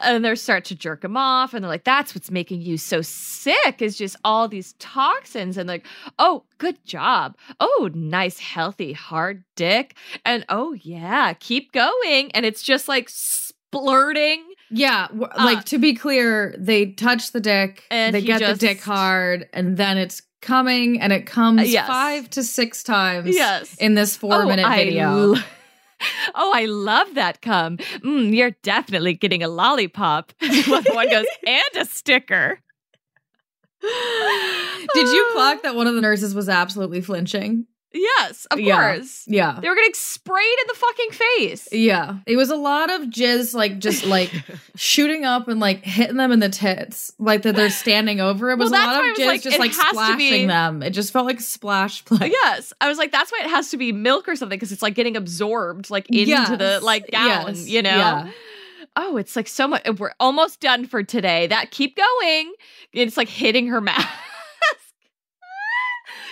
and 0.00 0.24
they 0.24 0.32
start 0.36 0.64
to 0.66 0.76
jerk 0.76 1.02
him 1.02 1.16
off, 1.16 1.52
and 1.54 1.64
they're 1.64 1.68
like, 1.68 1.82
that's 1.82 2.14
what's 2.14 2.30
making 2.30 2.60
you 2.60 2.76
so 2.78 3.02
sick 3.02 3.82
is 3.82 3.96
just 3.98 4.14
all 4.22 4.46
these 4.46 4.74
toxins, 4.74 5.56
and 5.58 5.68
like, 5.68 5.84
oh, 6.20 6.44
good 6.58 6.76
job. 6.84 7.36
Oh, 7.58 7.90
nice, 7.92 8.38
healthy, 8.38 8.92
hard 8.92 9.42
dick, 9.56 9.96
and 10.24 10.44
oh 10.48 10.72
yeah, 10.74 11.32
keep 11.32 11.72
going, 11.72 12.30
and 12.32 12.46
it's 12.46 12.62
just 12.62 12.86
like 12.86 13.08
splurting. 13.08 14.38
Yeah, 14.70 15.08
Uh, 15.10 15.26
like 15.38 15.64
to 15.64 15.78
be 15.78 15.94
clear, 15.94 16.54
they 16.58 16.92
touch 16.92 17.32
the 17.32 17.40
dick, 17.40 17.82
And 17.90 18.14
they 18.14 18.22
get 18.22 18.38
just- 18.40 18.60
the 18.60 18.66
dick 18.68 18.80
hard, 18.80 19.48
and 19.52 19.76
then 19.76 19.98
it's 19.98 20.22
coming, 20.42 21.00
and 21.00 21.12
it 21.12 21.26
comes 21.26 21.62
Uh, 21.62 21.64
yes. 21.64 21.88
five 21.88 22.30
to 22.30 22.44
six 22.44 22.84
times. 22.84 23.34
Yes. 23.34 23.74
in 23.78 23.94
this 23.94 24.16
four 24.16 24.46
minute 24.46 24.64
I 24.64 24.84
video. 24.84 25.34
Oh, 26.34 26.52
I 26.54 26.66
love 26.66 27.14
that 27.14 27.42
cum. 27.42 27.78
Mm, 27.78 28.34
you're 28.34 28.56
definitely 28.62 29.14
getting 29.14 29.42
a 29.42 29.48
lollipop. 29.48 30.32
One 30.66 31.10
goes, 31.10 31.26
and 31.46 31.62
a 31.76 31.84
sticker. 31.84 32.60
Did 33.80 35.08
you 35.08 35.28
clock 35.32 35.62
that 35.62 35.76
one 35.76 35.86
of 35.86 35.94
the 35.94 36.00
nurses 36.00 36.34
was 36.34 36.48
absolutely 36.48 37.00
flinching? 37.00 37.66
Yes, 37.92 38.44
of 38.50 38.60
Yeah. 38.60 38.94
course. 38.94 39.24
Yeah. 39.26 39.58
They 39.62 39.68
were 39.68 39.74
getting 39.74 39.94
sprayed 39.94 40.44
in 40.60 40.66
the 40.68 40.74
fucking 40.74 41.10
face. 41.10 41.68
Yeah. 41.72 42.16
It 42.26 42.36
was 42.36 42.50
a 42.50 42.56
lot 42.56 42.90
of 42.90 43.08
jizz, 43.08 43.54
like 43.54 43.78
just 43.78 44.04
like 44.04 44.30
shooting 44.76 45.24
up 45.24 45.48
and 45.48 45.58
like 45.58 45.82
hitting 45.84 46.16
them 46.18 46.30
in 46.30 46.38
the 46.40 46.50
tits, 46.50 47.12
like 47.18 47.42
that 47.42 47.56
they're 47.56 47.70
standing 47.70 48.20
over. 48.20 48.50
It 48.50 48.58
was 48.58 48.70
Well, 48.70 48.84
a 48.84 48.86
lot 49.02 49.10
of 49.10 49.16
jizz 49.16 49.26
like, 49.26 49.42
just 49.42 49.58
like 49.58 49.72
splashing 49.72 50.18
be- 50.18 50.46
them. 50.46 50.82
It 50.82 50.90
just 50.90 51.12
felt 51.14 51.24
like 51.26 51.40
splash 51.40 52.04
play. 52.04 52.28
Yes, 52.30 52.74
I 52.80 52.88
was 52.88 52.98
like, 52.98 53.10
that's 53.10 53.32
why 53.32 53.40
it 53.44 53.48
has 53.50 53.70
to 53.70 53.78
be 53.78 53.90
milk 53.92 54.28
or 54.28 54.36
something 54.36 54.56
because 54.56 54.70
it's 54.70 54.82
like 54.82 54.94
getting 54.94 55.16
absorbed 55.16 55.88
like 55.90 56.06
into 56.10 56.26
Yes. 56.26 56.50
the 56.58 56.80
like 56.82 57.10
gown, 57.10 57.54
Yes. 57.54 57.68
you 57.68 57.80
know. 57.82 57.90
Yeah. 57.96 58.30
Oh, 58.96 59.16
it's 59.16 59.36
like 59.36 59.46
so 59.48 59.68
much. 59.68 59.88
We're 59.98 60.12
almost 60.18 60.60
done 60.60 60.84
for 60.84 61.02
today. 61.04 61.46
That 61.46 61.70
keep 61.70 61.96
going. 61.96 62.52
It's 62.92 63.16
like 63.16 63.28
hitting 63.28 63.68
her 63.68 63.80
mask, 63.80 64.08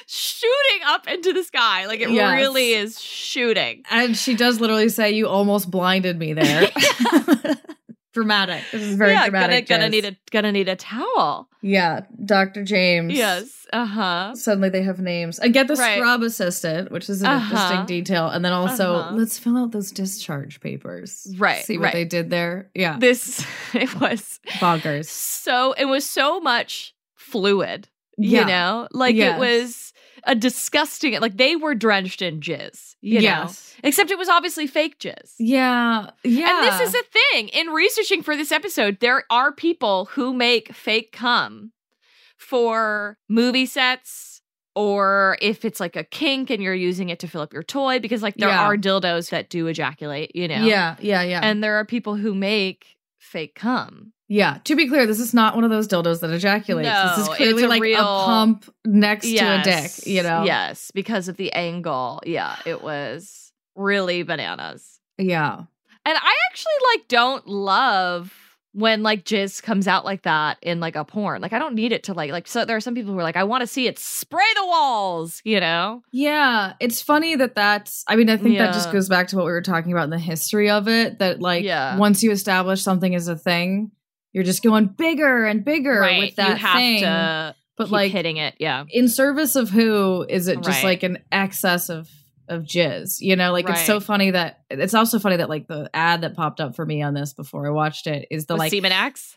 shooting 0.06 0.82
up 0.86 1.06
into 1.08 1.32
the 1.32 1.42
sky. 1.44 1.86
Like 1.86 2.00
it 2.00 2.10
Yes. 2.10 2.36
really 2.36 2.72
is 2.72 3.00
shooting. 3.00 3.82
And 3.90 4.16
she 4.16 4.34
does 4.34 4.60
literally 4.60 4.88
say, 4.88 5.10
You 5.12 5.28
almost 5.28 5.70
blinded 5.70 6.18
me 6.18 6.32
there. 6.32 6.70
dramatic. 8.12 8.62
This 8.72 8.82
is 8.82 8.96
very 8.96 9.10
yeah, 9.12 9.28
gonna, 9.28 9.30
dramatic. 9.30 9.68
gonna 9.68 9.88
need 9.90 10.04
a 10.06 10.16
gonna 10.30 10.52
need 10.52 10.68
a 10.68 10.76
towel. 10.76 11.48
Yeah. 11.60 12.02
Dr. 12.24 12.64
James. 12.64 13.12
Yes. 13.12 13.66
Uh 13.72 13.84
huh. 13.84 14.34
Suddenly 14.34 14.70
they 14.70 14.82
have 14.82 15.00
names. 15.00 15.38
And 15.38 15.52
get 15.52 15.68
the 15.68 15.74
Right. 15.74 15.98
scrub 15.98 16.22
assistant, 16.22 16.90
which 16.92 17.10
is 17.10 17.20
an 17.20 17.26
Uh-huh. 17.28 17.44
interesting 17.50 17.84
detail. 17.86 18.28
And 18.28 18.44
then 18.44 18.52
also, 18.52 18.94
Uh-huh. 18.96 19.14
let's 19.16 19.38
fill 19.38 19.56
out 19.58 19.72
those 19.72 19.90
discharge 19.90 20.60
papers. 20.60 21.26
Right, 21.36 21.64
See 21.64 21.76
what 21.76 21.84
right. 21.86 21.92
they 21.92 22.04
did 22.04 22.30
there? 22.30 22.70
Yeah. 22.74 22.96
This 22.98 23.44
it 23.74 24.00
was 24.00 24.38
Bonkers. 24.60 25.06
so 25.06 25.72
it 25.76 25.84
was 25.86 26.06
so 26.06 26.40
much 26.40 26.94
fluid. 27.16 27.88
Yeah. 28.16 28.40
You 28.40 28.46
know, 28.46 28.88
like 28.92 29.14
Yes. 29.16 29.36
it 29.36 29.38
was 29.40 29.92
a 30.26 30.34
disgusting. 30.34 31.18
Like 31.20 31.36
they 31.36 31.56
were 31.56 31.74
drenched 31.74 32.20
in 32.20 32.40
jizz. 32.40 32.94
You 33.00 33.20
know, 33.20 33.22
Yes. 33.22 33.74
except 33.84 34.10
it 34.10 34.18
was 34.18 34.28
obviously 34.28 34.66
fake 34.66 34.98
jizz. 34.98 35.34
Yeah. 35.38 36.10
Yeah. 36.24 36.58
And 36.64 36.66
this 36.80 36.88
is 36.88 36.94
a 36.94 37.02
thing. 37.32 37.48
In 37.48 37.68
researching 37.68 38.22
for 38.22 38.36
this 38.36 38.52
episode, 38.52 38.98
there 39.00 39.24
are 39.30 39.52
people 39.52 40.06
who 40.06 40.34
make 40.34 40.74
fake 40.74 41.12
cum 41.12 41.72
for 42.36 43.16
movie 43.28 43.66
sets 43.66 44.42
or 44.74 45.38
if 45.40 45.64
it's 45.64 45.80
like 45.80 45.96
a 45.96 46.04
kink 46.04 46.50
and 46.50 46.62
you're 46.62 46.74
using 46.74 47.08
it 47.08 47.18
to 47.20 47.26
fill 47.28 47.40
up 47.40 47.52
your 47.52 47.62
toy 47.62 47.98
because 47.98 48.22
like 48.22 48.34
there 48.34 48.48
Yeah. 48.50 48.64
are 48.64 48.76
dildos 48.76 49.30
that 49.30 49.48
do 49.48 49.66
ejaculate, 49.68 50.34
you 50.36 50.48
know. 50.48 50.64
Yeah. 50.64 50.96
Yeah. 51.00 51.22
Yeah. 51.22 51.40
And 51.42 51.62
there 51.64 51.76
are 51.76 51.84
people 51.84 52.16
who 52.16 52.34
make 52.34 52.95
fake 53.26 53.54
cum. 53.54 54.12
yeah. 54.28 54.58
To 54.64 54.76
be 54.76 54.88
clear, 54.88 55.06
this 55.06 55.20
is 55.20 55.34
not 55.34 55.54
one 55.54 55.64
of 55.64 55.70
those 55.70 55.86
dildos 55.88 56.20
that 56.20 56.30
ejaculates. 56.30 56.88
this 57.16 57.28
is 57.28 57.34
clearly 57.36 57.64
a 57.64 57.68
like 57.68 57.82
real- 57.82 58.00
a 58.00 58.24
pump 58.24 58.72
next 58.84 59.26
to 59.26 59.36
a 59.38 59.62
dick, 59.62 60.06
you 60.06 60.22
know? 60.22 60.44
Yes, 60.44 60.90
because 60.94 61.28
of 61.28 61.36
the 61.36 61.52
angle. 61.52 62.20
Yeah, 62.24 62.56
it 62.64 62.82
was 62.82 63.52
really 63.74 64.22
bananas. 64.22 65.00
Yeah. 65.18 65.56
And 66.06 66.18
I 66.18 66.34
actually 66.50 66.72
like 66.94 67.08
don't 67.08 67.46
love 67.46 68.32
when 68.76 69.02
like 69.02 69.24
jizz 69.24 69.62
comes 69.62 69.88
out 69.88 70.04
like 70.04 70.20
that 70.24 70.58
in 70.60 70.80
like 70.80 70.96
a 70.96 71.04
porn. 71.04 71.40
Like 71.40 71.54
I 71.54 71.58
don't 71.58 71.74
need 71.74 71.92
it 71.92 72.04
to 72.04 72.12
like 72.12 72.30
like 72.30 72.46
so 72.46 72.66
there 72.66 72.76
are 72.76 72.80
some 72.80 72.94
people 72.94 73.14
who 73.14 73.18
are 73.18 73.22
like 73.22 73.36
I 73.36 73.44
want 73.44 73.62
to 73.62 73.66
see 73.66 73.86
it 73.86 73.98
spray 73.98 74.44
the 74.54 74.66
walls, 74.66 75.40
you 75.44 75.60
know? 75.60 76.02
Yeah. 76.12 76.74
It's 76.78 77.00
funny 77.00 77.36
that 77.36 77.54
that's, 77.54 78.04
I 78.06 78.16
mean, 78.16 78.28
I 78.28 78.36
think 78.36 78.58
that 78.58 78.74
just 78.74 78.92
goes 78.92 79.08
back 79.08 79.28
to 79.28 79.36
what 79.36 79.46
we 79.46 79.52
were 79.52 79.62
talking 79.62 79.92
about 79.92 80.04
in 80.04 80.10
the 80.10 80.18
history 80.18 80.68
of 80.68 80.88
it 80.88 81.20
that 81.20 81.40
like 81.40 81.64
Yeah. 81.64 81.96
once 81.96 82.22
you 82.22 82.30
establish 82.30 82.82
something 82.82 83.14
as 83.14 83.28
a 83.28 83.36
thing, 83.36 83.92
you're 84.32 84.44
just 84.44 84.62
going 84.62 84.88
bigger 84.88 85.46
and 85.46 85.64
bigger 85.64 85.98
right. 85.98 86.20
with 86.20 86.36
that 86.36 86.48
you 86.50 86.56
have 86.56 86.76
thing. 86.76 87.00
to 87.00 87.54
but 87.78 87.84
keep 87.84 87.92
like 87.92 88.12
hitting 88.12 88.36
it. 88.36 88.56
Yeah. 88.58 88.84
in 88.90 89.08
service 89.08 89.56
of 89.56 89.70
who 89.70 90.26
is 90.28 90.48
it 90.48 90.56
just 90.56 90.82
Right. 90.82 90.84
like 90.84 91.02
an 91.02 91.16
excess 91.32 91.88
of 91.88 92.10
of 92.48 92.62
jizz 92.62 93.20
you 93.20 93.34
know 93.36 93.52
like 93.52 93.68
it's 93.68 93.84
so 93.86 94.00
funny 94.00 94.30
that 94.30 94.60
it's 94.70 94.94
also 94.94 95.18
funny 95.18 95.36
that 95.36 95.48
like 95.48 95.66
the 95.66 95.90
ad 95.94 96.20
that 96.22 96.34
popped 96.34 96.60
up 96.60 96.74
for 96.76 96.86
me 96.86 97.02
on 97.02 97.12
this 97.14 97.32
before 97.32 97.66
i 97.66 97.70
watched 97.70 98.06
it 98.06 98.26
is 98.30 98.46
the 98.46 98.54
With 98.54 98.60
like 98.60 98.72
Semenax. 98.72 99.36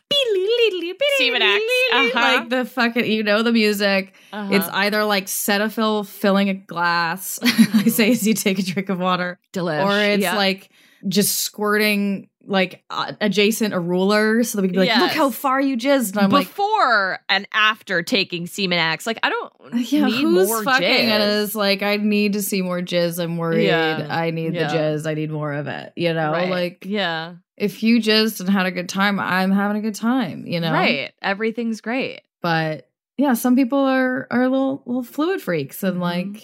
Semen 1.18 1.42
X, 1.42 1.64
uh-huh. 1.94 2.10
like 2.20 2.50
the 2.50 2.66
fucking 2.66 3.06
you 3.06 3.24
know 3.24 3.44
the 3.44 3.52
music 3.52 4.14
Uh-huh. 4.32 4.50
it's 4.54 4.68
either 4.70 5.04
like 5.04 5.26
Cetaphil 5.26 6.06
filling 6.08 6.50
a 6.50 6.54
glass 6.54 7.40
i 7.44 7.48
Mhm. 7.48 7.92
say 7.92 8.12
as 8.12 8.26
you 8.28 8.34
take 8.34 8.60
a 8.60 8.64
drink 8.64 8.90
of 8.90 9.00
water 9.00 9.40
delish. 9.54 9.84
or 9.86 10.00
it's 10.14 10.24
yeah. 10.24 10.36
like 10.38 10.70
just 11.08 11.40
squirting 11.40 12.29
like 12.46 12.84
uh, 12.90 13.14
adjacent 13.22 13.74
a 13.74 13.80
ruler 13.80 14.44
so 14.44 14.58
that 14.58 14.62
we 14.64 14.70
can 14.70 14.74
be 14.82 14.88
like, 14.88 14.98
look 15.00 15.12
how 15.12 15.30
far 15.30 15.60
you 15.62 15.76
jizzed. 15.78 16.12
And 16.14 16.20
I'm 16.22 16.30
like, 16.30 16.48
Before 16.48 17.20
and 17.30 17.48
after 17.54 18.02
taking 18.02 18.46
Semenax, 18.46 19.06
like 19.06 19.20
I 19.24 19.30
don't 19.30 19.54
yeah, 19.92 20.06
need 20.06 20.22
who's 20.22 20.48
more 20.48 20.64
fucking 20.64 20.88
jizz. 20.88 21.04
and 21.10 21.24
is 21.24 21.56
like, 21.56 21.84
I 21.84 21.98
need 21.98 22.34
to 22.34 22.42
see 22.42 22.62
more 22.62 22.80
jizz. 22.82 23.22
I'm 23.24 23.38
worried. 23.38 23.66
Yeah. 23.68 24.08
I 24.10 24.32
need 24.32 24.54
Yeah. 24.56 24.68
the 24.72 24.74
jizz. 24.78 25.06
I 25.08 25.14
need 25.14 25.30
more 25.32 25.54
of 25.54 25.68
it. 25.68 25.94
You 25.96 26.14
know, 26.14 26.32
Right. 26.32 26.50
like 26.50 26.86
yeah, 26.88 27.36
if 27.58 27.84
you 27.84 28.00
jizzed 28.00 28.40
and 28.40 28.50
had 28.50 28.66
a 28.66 28.72
good 28.72 28.90
time, 28.90 29.20
I'm 29.20 29.52
having 29.52 29.78
a 29.78 29.82
good 29.82 29.96
time. 29.96 30.48
You 30.48 30.60
know, 30.62 30.72
right. 30.72 31.12
Everything's 31.22 31.82
great. 31.82 32.22
But 32.42 32.90
yeah, 33.18 33.34
some 33.34 33.56
people 33.58 33.80
are 33.80 34.28
are 34.32 34.48
little 34.48 34.82
little 34.86 35.04
fluid 35.04 35.42
freaks 35.42 35.84
and 35.84 35.98
Mhm. 35.98 36.02
like 36.02 36.44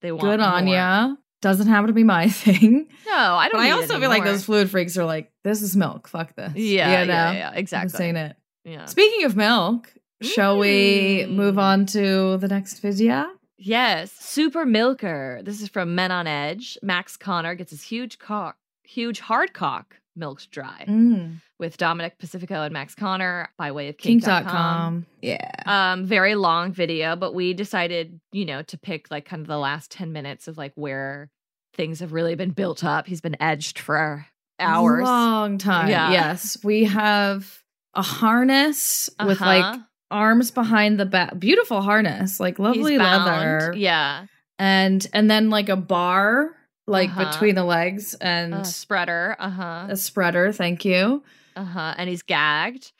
They 0.00 0.10
want 0.10 0.22
good 0.22 0.40
on 0.40 0.66
ya. 0.66 1.14
Doesn't 1.44 1.66
happen 1.66 1.88
to 1.88 1.92
be 1.92 2.04
my 2.04 2.28
thing. 2.30 2.88
No, 3.06 3.12
I 3.14 3.48
don't. 3.50 3.60
But 3.60 3.66
I 3.66 3.70
also 3.72 4.00
feel 4.00 4.08
like 4.08 4.24
those 4.24 4.46
fluid 4.46 4.70
freaks 4.70 4.96
are 4.96 5.04
like, 5.04 5.30
this 5.44 5.60
is 5.60 5.76
milk. 5.76 6.08
Fuck 6.08 6.34
this. 6.36 6.54
Yeah, 6.54 7.02
you 7.02 7.06
know? 7.06 7.12
yeah, 7.12 7.32
yeah, 7.32 7.48
I'm 7.50 7.58
exactly. 7.58 7.90
saying 7.98 8.16
it. 8.16 8.34
Yeah. 8.64 8.86
Speaking 8.86 9.26
of 9.26 9.36
milk, 9.36 9.92
shall 10.22 10.58
we 10.58 11.24
Mm. 11.26 11.32
move 11.34 11.58
on 11.58 11.84
to 11.86 12.38
the 12.38 12.48
next 12.48 12.78
video? 12.80 13.26
Yes, 13.58 14.10
Super 14.12 14.64
Milker. 14.64 15.40
This 15.44 15.60
is 15.60 15.68
from 15.68 15.94
Men 15.94 16.10
on 16.10 16.26
Edge. 16.26 16.78
Max 16.82 17.18
Konnor 17.18 17.54
gets 17.56 17.70
his 17.72 17.82
huge 17.82 18.18
cock, 18.18 18.56
huge 18.82 19.20
hard 19.20 19.52
cock 19.52 19.96
milked 20.16 20.48
dry 20.50 20.84
Mm. 20.88 21.40
with 21.58 21.76
Dominic 21.76 22.18
Pacifico 22.18 22.62
and 22.62 22.72
Max 22.72 22.94
Konnor 22.94 23.48
by 23.58 23.72
way 23.72 23.88
of 23.88 23.96
Kink.com. 23.98 24.44
Kink.com. 24.44 25.06
Yeah. 25.22 25.50
Um, 25.66 26.04
very 26.06 26.36
long 26.36 26.72
video, 26.72 27.16
but 27.16 27.34
we 27.34 27.52
decided, 27.52 28.20
you 28.32 28.44
know, 28.44 28.62
to 28.62 28.78
pick 28.78 29.10
like 29.10 29.24
kind 29.24 29.42
of 29.42 29.48
the 29.48 29.58
last 29.58 29.90
10 29.90 30.12
minutes 30.12 30.46
of 30.46 30.56
like 30.56 30.72
where 30.76 31.30
things 31.74 32.00
have 32.00 32.12
really 32.12 32.34
been 32.34 32.50
built 32.50 32.84
up. 32.84 33.06
He's 33.06 33.20
been 33.20 33.36
edged 33.40 33.78
for 33.78 34.26
hours. 34.58 35.02
Long 35.04 35.58
time. 35.58 35.88
Yeah. 35.88 36.12
Yes. 36.12 36.58
We 36.64 36.84
have 36.84 37.62
a 37.94 38.02
harness 38.02 39.10
with 39.24 39.40
like 39.40 39.64
Uh-huh. 39.64 39.78
arms 40.10 40.50
behind 40.50 40.98
the 40.98 41.06
back. 41.06 41.38
Beautiful 41.38 41.80
harness, 41.82 42.40
like 42.40 42.58
lovely 42.58 42.98
leather. 42.98 43.72
Yeah. 43.76 44.26
And 44.58 45.06
and 45.12 45.30
then 45.30 45.50
like 45.50 45.68
a 45.68 45.76
bar 45.76 46.50
like 46.86 47.10
Uh-huh. 47.10 47.30
between 47.30 47.54
the 47.54 47.64
legs 47.64 48.14
and 48.14 48.54
A 48.54 48.64
spreader. 48.64 49.36
Uh 49.38 49.50
huh. 49.50 49.86
a 49.90 49.96
spreader, 49.96 50.52
thank 50.52 50.84
you. 50.84 51.22
Uh 51.56 51.64
huh. 51.64 51.94
And 51.96 52.08
he's 52.10 52.22
gagged. 52.22 52.92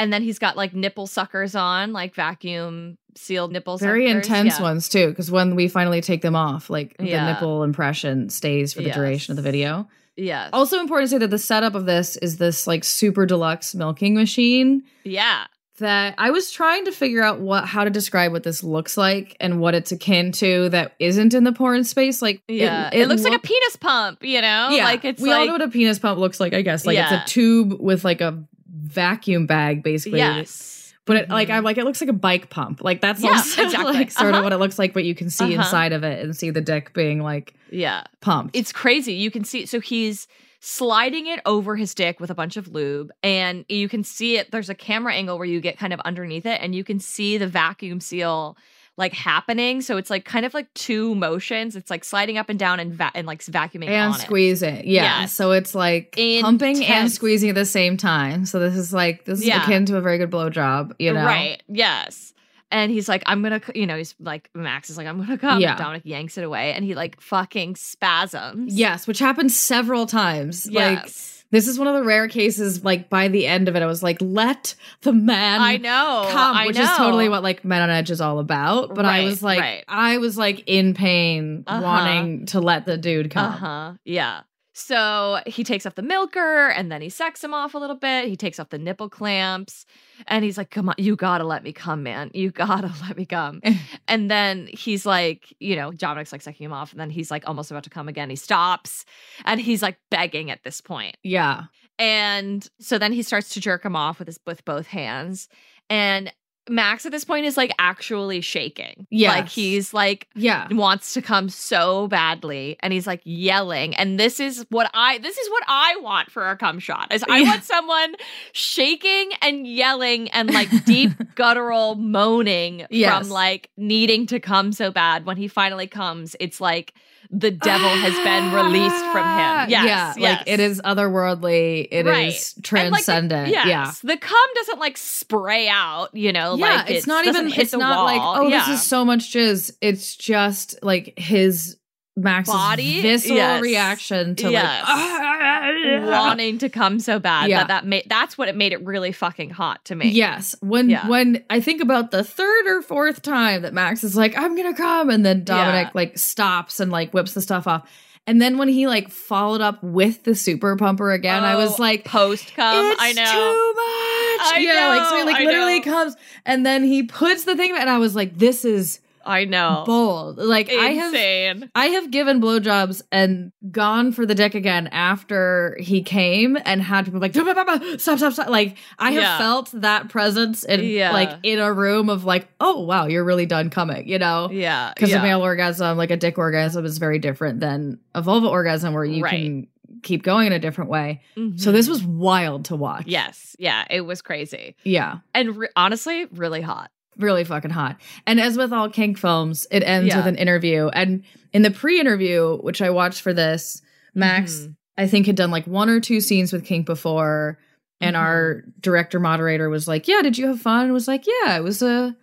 And 0.00 0.12
then 0.12 0.22
he's 0.22 0.38
got 0.38 0.56
like 0.56 0.74
nipple 0.74 1.06
suckers 1.06 1.54
on, 1.54 1.92
like 1.92 2.14
vacuum 2.14 2.96
sealed 3.16 3.52
nipples. 3.52 3.80
Very 3.80 4.08
suckers. 4.08 4.26
intense 4.26 4.56
Yeah. 4.58 4.62
ones 4.62 4.88
too, 4.88 5.08
because 5.08 5.30
when 5.30 5.54
we 5.56 5.68
finally 5.68 6.00
take 6.00 6.22
them 6.22 6.34
off, 6.34 6.70
like 6.70 6.96
Yeah. 6.98 7.24
the 7.26 7.32
nipple 7.32 7.62
impression 7.64 8.30
stays 8.30 8.72
for 8.72 8.82
the 8.82 8.90
duration 8.90 9.32
of 9.32 9.36
the 9.36 9.42
video. 9.42 9.88
Yeah. 10.16 10.48
Also 10.52 10.80
important 10.80 11.10
to 11.10 11.14
say 11.14 11.18
that 11.18 11.30
the 11.30 11.38
setup 11.38 11.74
of 11.74 11.86
this 11.86 12.16
is 12.16 12.36
this 12.38 12.66
like 12.66 12.84
super 12.84 13.26
deluxe 13.26 13.74
milking 13.74 14.14
machine 14.14 14.82
yeah. 15.04 15.44
that 15.78 16.14
I 16.18 16.30
was 16.30 16.50
trying 16.50 16.84
to 16.84 16.92
figure 16.92 17.22
out 17.22 17.40
what 17.40 17.64
how 17.64 17.84
to 17.84 17.90
describe 17.90 18.30
what 18.32 18.42
this 18.42 18.62
looks 18.62 18.96
like 18.98 19.34
and 19.40 19.60
what 19.60 19.74
it's 19.74 19.92
akin 19.92 20.30
to 20.32 20.68
that 20.70 20.92
isn't 20.98 21.32
in 21.32 21.44
the 21.44 21.52
porn 21.52 21.84
space. 21.84 22.20
Like 22.20 22.42
Yeah. 22.48 22.90
It, 22.92 23.08
looks 23.08 23.22
like 23.24 23.32
a 23.32 23.38
penis 23.38 23.76
pump, 23.76 24.22
you 24.22 24.40
know? 24.42 24.68
yeah, 24.70 24.84
Like 24.84 25.04
it's 25.06 25.22
we 25.22 25.30
like 25.30 25.40
all 25.40 25.46
know 25.46 25.52
what 25.52 25.62
a 25.62 25.68
penis 25.68 25.98
pump 25.98 26.18
looks 26.18 26.38
like. 26.38 26.52
I 26.52 26.62
guess 26.62 26.84
like 26.84 26.96
Yeah. 26.96 27.22
it's 27.22 27.30
a 27.30 27.34
tube 27.34 27.80
with 27.80 28.04
like 28.04 28.20
a 28.20 28.44
vacuum 28.90 29.46
bag 29.46 29.82
basically. 29.82 30.18
Yes. 30.18 30.78
But 31.06 31.16
it, 31.16 31.28
like 31.30 31.48
Mhm. 31.48 31.54
I'm 31.54 31.64
like 31.64 31.78
it 31.78 31.84
looks 31.84 32.00
like 32.00 32.10
a 32.10 32.14
bike 32.14 32.50
pump. 32.50 32.82
Like 32.84 33.00
that's 33.00 33.22
Yeah, 33.22 33.30
also 33.30 33.62
exactly. 33.64 33.92
like 33.94 34.10
sort 34.10 34.28
Uh-huh. 34.30 34.38
of 34.38 34.44
what 34.44 34.52
it 34.52 34.58
looks 34.58 34.78
like, 34.78 34.92
but 34.92 35.04
you 35.04 35.14
can 35.14 35.30
see 35.30 35.44
Uh-huh. 35.54 35.62
inside 35.64 35.92
of 35.92 36.04
it 36.04 36.22
and 36.22 36.36
see 36.36 36.50
the 36.50 36.60
dick 36.60 36.92
being 36.92 37.20
like 37.20 37.54
Yeah. 37.70 38.04
pumped. 38.20 38.54
It's 38.56 38.72
crazy. 38.72 39.14
You 39.14 39.30
can 39.30 39.44
see 39.44 39.66
so 39.66 39.80
he's 39.80 40.26
sliding 40.60 41.26
it 41.26 41.40
over 41.46 41.74
his 41.74 41.94
dick 41.94 42.20
with 42.20 42.30
a 42.30 42.34
bunch 42.34 42.56
of 42.58 42.68
lube 42.68 43.10
and 43.22 43.64
you 43.70 43.88
can 43.88 44.04
see 44.04 44.36
it 44.36 44.50
there's 44.50 44.68
a 44.68 44.74
camera 44.74 45.14
angle 45.14 45.38
where 45.38 45.46
you 45.46 45.58
get 45.58 45.78
kind 45.78 45.92
of 45.94 46.00
underneath 46.00 46.44
it 46.44 46.60
and 46.62 46.74
you 46.74 46.84
can 46.84 47.00
see 47.00 47.38
the 47.38 47.46
vacuum 47.46 47.98
seal 47.98 48.56
like 49.00 49.12
happening 49.12 49.80
so 49.80 49.96
it's 49.96 50.10
like 50.10 50.24
kind 50.24 50.46
of 50.46 50.54
like 50.54 50.72
two 50.74 51.14
motions 51.16 51.74
it's 51.74 51.90
like 51.90 52.04
sliding 52.04 52.38
up 52.38 52.48
and 52.48 52.58
down 52.58 52.78
and 52.78 52.92
va- 52.92 53.10
and 53.14 53.26
like 53.26 53.40
vacuuming 53.40 53.88
and 53.88 54.12
on 54.14 54.20
it. 54.20 54.22
squeezing. 54.22 54.76
Yeah. 54.84 55.22
Yes. 55.22 55.32
So 55.32 55.50
it's 55.50 55.74
like 55.74 56.14
pumping 56.42 56.84
and 56.84 57.10
squeezing 57.10 57.48
at 57.48 57.56
the 57.56 57.64
same 57.66 57.96
time. 57.96 58.46
So 58.46 58.60
this 58.60 58.76
is 58.76 58.92
like 58.92 59.24
this 59.24 59.40
is 59.40 59.46
Yeah. 59.46 59.64
akin 59.64 59.86
to 59.86 59.96
a 59.96 60.00
very 60.00 60.18
good 60.18 60.30
blowjob, 60.30 60.92
you 61.00 61.12
know? 61.12 61.24
Right. 61.24 61.60
Yes. 61.68 62.32
And 62.72 62.92
he's 62.92 63.08
like, 63.08 63.24
I'm 63.26 63.42
gonna, 63.42 63.60
you 63.74 63.84
know, 63.84 63.96
he's 63.96 64.14
like, 64.20 64.48
Max 64.54 64.90
is 64.90 64.96
like, 64.96 65.08
I'm 65.08 65.18
gonna 65.18 65.36
come. 65.38 65.60
Yeah. 65.60 65.76
Dominic 65.76 66.02
yanks 66.04 66.38
it 66.38 66.44
away, 66.44 66.72
and 66.72 66.84
he 66.84 66.94
like 66.94 67.20
fucking 67.20 67.74
spasms. 67.74 68.74
Yes, 68.78 69.06
which 69.08 69.18
happens 69.18 69.56
several 69.56 70.06
times. 70.06 70.66
Like 70.70 71.00
Yes. 71.00 71.39
This 71.50 71.66
is 71.68 71.78
one 71.78 71.88
of 71.88 71.94
the 71.94 72.04
rare 72.04 72.28
cases. 72.28 72.84
Like 72.84 73.08
by 73.10 73.28
the 73.28 73.46
end 73.46 73.68
of 73.68 73.76
it, 73.76 73.82
I 73.82 73.86
was 73.86 74.02
like, 74.02 74.18
"Let 74.20 74.74
the 75.02 75.12
man 75.12 75.60
I 75.60 75.76
know. 75.76 76.28
come," 76.30 76.56
I 76.56 76.66
which 76.66 76.76
know. 76.76 76.82
is 76.84 76.90
totally 76.96 77.28
what 77.28 77.42
like 77.42 77.64
Men 77.64 77.82
on 77.82 77.90
Edge 77.90 78.10
is 78.10 78.20
all 78.20 78.38
about. 78.38 78.94
But 78.94 79.04
I 79.04 79.24
was 79.24 79.42
like, 79.42 79.60
right. 79.60 79.84
I 79.88 80.18
was 80.18 80.36
like 80.38 80.64
in 80.66 80.94
pain, 80.94 81.64
Uh-huh. 81.66 81.82
wanting 81.82 82.46
to 82.46 82.60
let 82.60 82.86
the 82.86 82.96
dude 82.96 83.30
come. 83.30 83.44
Uh 83.46 83.56
huh. 83.56 83.92
Yeah. 84.04 84.40
So 84.80 85.40
he 85.46 85.62
takes 85.62 85.84
off 85.84 85.94
the 85.94 86.02
milker 86.02 86.68
and 86.68 86.90
then 86.90 87.02
he 87.02 87.10
sucks 87.10 87.44
him 87.44 87.52
off 87.52 87.74
a 87.74 87.78
little 87.78 87.96
bit. 87.96 88.28
He 88.28 88.36
takes 88.36 88.58
off 88.58 88.70
the 88.70 88.78
nipple 88.78 89.10
clamps 89.10 89.84
and 90.26 90.42
he's 90.42 90.56
like, 90.56 90.70
Come 90.70 90.88
on, 90.88 90.94
you 90.96 91.16
gotta 91.16 91.44
let 91.44 91.62
me 91.62 91.72
come, 91.72 92.02
man. 92.02 92.30
You 92.32 92.50
gotta 92.66 92.90
let 93.02 93.16
me 93.16 93.26
come. 93.26 93.60
and 94.08 94.30
then 94.30 94.68
he's 94.72 95.04
like, 95.04 95.54
You 95.60 95.76
know, 95.76 95.92
Dominic's 95.92 96.32
like 96.32 96.42
sucking 96.42 96.64
him 96.64 96.72
off. 96.72 96.92
And 96.92 97.00
then 97.00 97.10
he's 97.10 97.30
like 97.30 97.46
almost 97.46 97.70
about 97.70 97.84
to 97.84 97.90
come 97.90 98.08
again. 98.08 98.30
He 98.30 98.36
stops 98.36 99.04
and 99.44 99.60
he's 99.60 99.82
like 99.82 99.98
begging 100.10 100.50
at 100.50 100.64
this 100.64 100.80
point. 100.80 101.16
Yeah, 101.22 101.64
And 101.98 102.66
so 102.80 102.98
then 102.98 103.12
he 103.12 103.22
starts 103.22 103.50
to 103.50 103.60
jerk 103.60 103.84
him 103.84 103.94
off 103.94 104.18
with 104.18 104.28
his 104.28 104.40
with 104.46 104.64
both 104.64 104.86
hands. 104.86 105.48
And 105.90 106.32
Max 106.68 107.04
at 107.06 107.10
this 107.12 107.24
point 107.24 107.46
is 107.46 107.56
like 107.56 107.72
actually 107.78 108.40
shaking. 108.42 109.06
Yeah. 109.10 109.30
Like 109.30 109.48
he's 109.48 109.92
like 109.94 110.28
yeah. 110.34 110.68
wants 110.70 111.14
to 111.14 111.22
come 111.22 111.48
so 111.48 112.06
badly 112.08 112.76
and 112.80 112.92
he's 112.92 113.06
like 113.06 113.22
yelling 113.24 113.94
and 113.96 114.20
this 114.20 114.38
is 114.40 114.64
what 114.70 114.88
i 114.94 115.18
this 115.18 115.36
is 115.36 115.50
what 115.50 115.64
i 115.66 115.96
want 116.00 116.30
for 116.30 116.48
a 116.48 116.56
cum 116.56 116.78
shot 116.78 117.12
is 117.12 117.24
i 117.28 117.38
Yeah. 117.38 117.48
want 117.48 117.64
someone 117.64 118.14
shaking 118.52 119.30
and 119.42 119.66
yelling 119.66 120.28
and 120.30 120.52
like 120.52 120.68
deep 120.84 121.10
guttural 121.34 121.94
moaning 121.96 122.86
Yes. 122.90 123.18
from 123.18 123.30
like 123.30 123.70
needing 123.76 124.26
to 124.26 124.38
come 124.38 124.72
so 124.72 124.90
bad 124.90 125.24
when 125.26 125.36
he 125.36 125.48
finally 125.48 125.86
comes 125.86 126.36
it's 126.40 126.60
like 126.60 126.94
the 127.30 127.50
devil 127.50 127.88
has 127.88 128.14
been 128.24 128.52
released 128.54 129.04
from 129.12 129.22
Ah, 129.24 129.62
him 129.64 129.70
yes 129.70 129.84
yeah, 129.84 130.14
yes. 130.16 130.38
like 130.38 130.48
it 130.48 130.60
is 130.60 130.80
otherworldly. 130.84 131.86
It 131.90 132.06
is 132.06 132.06
Right. 132.06 132.16
And, 132.26 132.32
like, 132.32 132.54
the- 132.56 132.62
transcendent. 132.62 133.48
yes. 133.48 133.66
Yeah. 133.66 133.92
the 134.02 134.16
cum 134.16 134.48
doesn't 134.54 134.78
like 134.80 134.96
spray 134.96 135.68
out 135.68 136.08
you 136.14 136.32
know 136.32 136.56
yeah, 136.56 136.76
like 136.76 136.90
it's 136.90 137.06
it 137.06 137.08
not 137.08 137.26
even. 137.26 137.52
It's 137.52 137.72
not 137.72 138.04
like 138.04 138.20
oh, 138.22 138.48
yeah. 138.48 138.66
this 138.66 138.80
is 138.80 138.86
so 138.86 139.04
much 139.04 139.32
jizz. 139.32 139.72
It's 139.80 140.16
just 140.16 140.76
like 140.82 141.18
his 141.18 141.76
Max's 142.16 142.52
Body? 142.52 143.00
visceral 143.02 143.36
Yes. 143.36 143.62
reaction 143.62 144.34
to 144.36 144.50
Yes. 144.50 144.84
like 144.86 146.02
wanting 146.10 146.58
to 146.58 146.68
come 146.68 146.98
so 146.98 147.18
bad 147.18 147.48
Yeah. 147.48 147.58
that 147.60 147.68
that 147.68 147.86
made 147.86 148.04
that's 148.08 148.36
what 148.36 148.48
it 148.48 148.56
made 148.56 148.72
it 148.72 148.84
really 148.84 149.12
fucking 149.12 149.50
hot 149.50 149.84
to 149.86 149.94
me. 149.94 150.08
Yes, 150.10 150.54
when 150.60 150.90
Yeah. 150.90 151.06
when 151.06 151.42
I 151.48 151.60
think 151.60 151.80
about 151.80 152.10
the 152.10 152.24
third 152.24 152.66
or 152.66 152.82
fourth 152.82 153.22
time 153.22 153.62
that 153.62 153.72
Max 153.72 154.02
is 154.04 154.16
like, 154.16 154.36
"I'm 154.38 154.56
gonna 154.56 154.74
come," 154.74 155.08
and 155.10 155.24
then 155.24 155.44
Dominic 155.44 155.86
Yeah. 155.86 155.90
like 155.94 156.18
stops 156.18 156.80
and 156.80 156.90
like 156.90 157.12
whips 157.14 157.34
the 157.34 157.40
stuff 157.40 157.66
off, 157.66 157.88
and 158.26 158.40
then 158.42 158.58
when 158.58 158.68
he 158.68 158.86
like 158.86 159.08
followed 159.10 159.60
up 159.60 159.82
with 159.82 160.24
the 160.24 160.34
super 160.34 160.76
pumper 160.76 161.12
again, 161.12 161.42
I 161.44 161.54
was 161.54 161.78
Oh, 161.78 161.82
like, 161.82 162.04
post 162.04 162.54
come, 162.54 162.94
I 162.98 163.12
know. 163.12 163.24
too 163.24 163.72
much. 163.76 164.52
I 164.52 164.58
yeah, 164.60 164.88
like 164.88 165.08
so 165.08 165.16
he 165.16 165.24
like 165.24 165.36
I 165.36 165.44
literally 165.44 165.78
know. 165.80 165.84
comes, 165.84 166.16
and 166.44 166.66
then 166.66 166.84
he 166.84 167.04
puts 167.04 167.44
the 167.44 167.56
thing, 167.56 167.74
and 167.76 167.88
I 167.88 167.98
was 167.98 168.14
like, 168.16 168.36
this 168.36 168.64
is 168.64 169.00
I 169.24 169.44
know. 169.44 169.84
bold. 169.86 170.38
Like 170.38 170.70
I 170.70 170.90
have 170.92 171.12
Insane. 171.14 171.70
I 171.74 171.86
have 171.86 172.10
given 172.10 172.40
blowjobs 172.40 173.02
and 173.12 173.52
gone 173.70 174.12
for 174.12 174.24
the 174.26 174.34
dick 174.34 174.54
again 174.54 174.86
after 174.88 175.76
he 175.80 176.02
came 176.02 176.56
and 176.64 176.80
had 176.82 177.04
people 177.04 177.20
like 177.20 177.34
stop, 177.34 178.18
stop, 178.18 178.32
stop. 178.32 178.48
Like 178.48 178.76
I 178.98 179.12
have 179.12 179.22
Yeah. 179.22 179.38
felt 179.38 179.70
that 179.74 180.08
presence 180.08 180.64
in 180.64 180.80
Yeah. 180.84 181.12
like 181.12 181.30
in 181.42 181.58
a 181.58 181.72
room 181.72 182.08
of 182.08 182.24
like, 182.24 182.48
oh 182.60 182.80
wow, 182.84 183.06
you're 183.06 183.24
really 183.24 183.46
done 183.46 183.70
coming, 183.70 184.08
you 184.08 184.18
know? 184.18 184.48
Yeah. 184.50 184.92
Because 184.94 185.10
yeah. 185.10 185.20
a 185.20 185.22
male 185.22 185.42
orgasm, 185.42 185.96
like 185.98 186.10
a 186.10 186.16
dick 186.16 186.38
orgasm, 186.38 186.84
is 186.84 186.98
very 186.98 187.18
different 187.18 187.60
than 187.60 187.98
a 188.14 188.22
vulva 188.22 188.46
orgasm 188.48 188.94
where 188.94 189.04
you 189.04 189.22
Right. 189.24 189.30
can 189.32 189.66
keep 190.02 190.22
going 190.22 190.46
in 190.46 190.52
a 190.54 190.58
different 190.58 190.88
way. 190.88 191.20
Mhm. 191.36 191.60
So 191.60 191.72
this 191.72 191.88
was 191.88 192.02
wild 192.02 192.64
to 192.66 192.76
watch. 192.76 193.04
Yes. 193.06 193.54
Yeah. 193.58 193.84
It 193.90 194.00
was 194.02 194.22
crazy. 194.22 194.76
Yeah. 194.82 195.18
And 195.34 195.56
re- 195.56 195.68
honestly, 195.76 196.26
really 196.32 196.62
hot. 196.62 196.90
Really 197.18 197.44
fucking 197.44 197.70
hot. 197.70 197.96
And 198.26 198.40
as 198.40 198.56
with 198.56 198.72
all 198.72 198.88
kink 198.88 199.18
films, 199.18 199.66
it 199.70 199.82
ends 199.82 200.08
Yeah. 200.08 200.18
with 200.18 200.26
an 200.26 200.36
interview. 200.36 200.88
And 200.88 201.22
in 201.52 201.62
the 201.62 201.70
pre-interview, 201.70 202.58
which 202.58 202.80
I 202.80 202.90
watched 202.90 203.20
for 203.22 203.32
this, 203.34 203.82
Max, 204.14 204.52
Mhm. 204.66 204.74
I 204.98 205.06
think 205.06 205.26
had 205.26 205.36
done 205.36 205.50
like 205.50 205.66
one 205.66 205.88
or 205.88 206.00
two 206.00 206.20
scenes 206.20 206.52
with 206.52 206.64
kink 206.64 206.84
before, 206.86 207.58
and 208.00 208.16
Mhm. 208.16 208.20
our 208.20 208.64
director 208.80 209.20
moderator 209.20 209.68
was 209.70 209.86
like, 209.86 210.08
"Yeah, 210.08 210.22
did 210.22 210.36
you 210.38 210.46
have 210.48 210.60
fun?" 210.60 210.84
And 210.84 210.92
was 210.92 211.06
like, 211.08 211.24
"Yeah, 211.26 211.56
it 211.56 211.62
was 211.62 211.80
a 211.82 212.16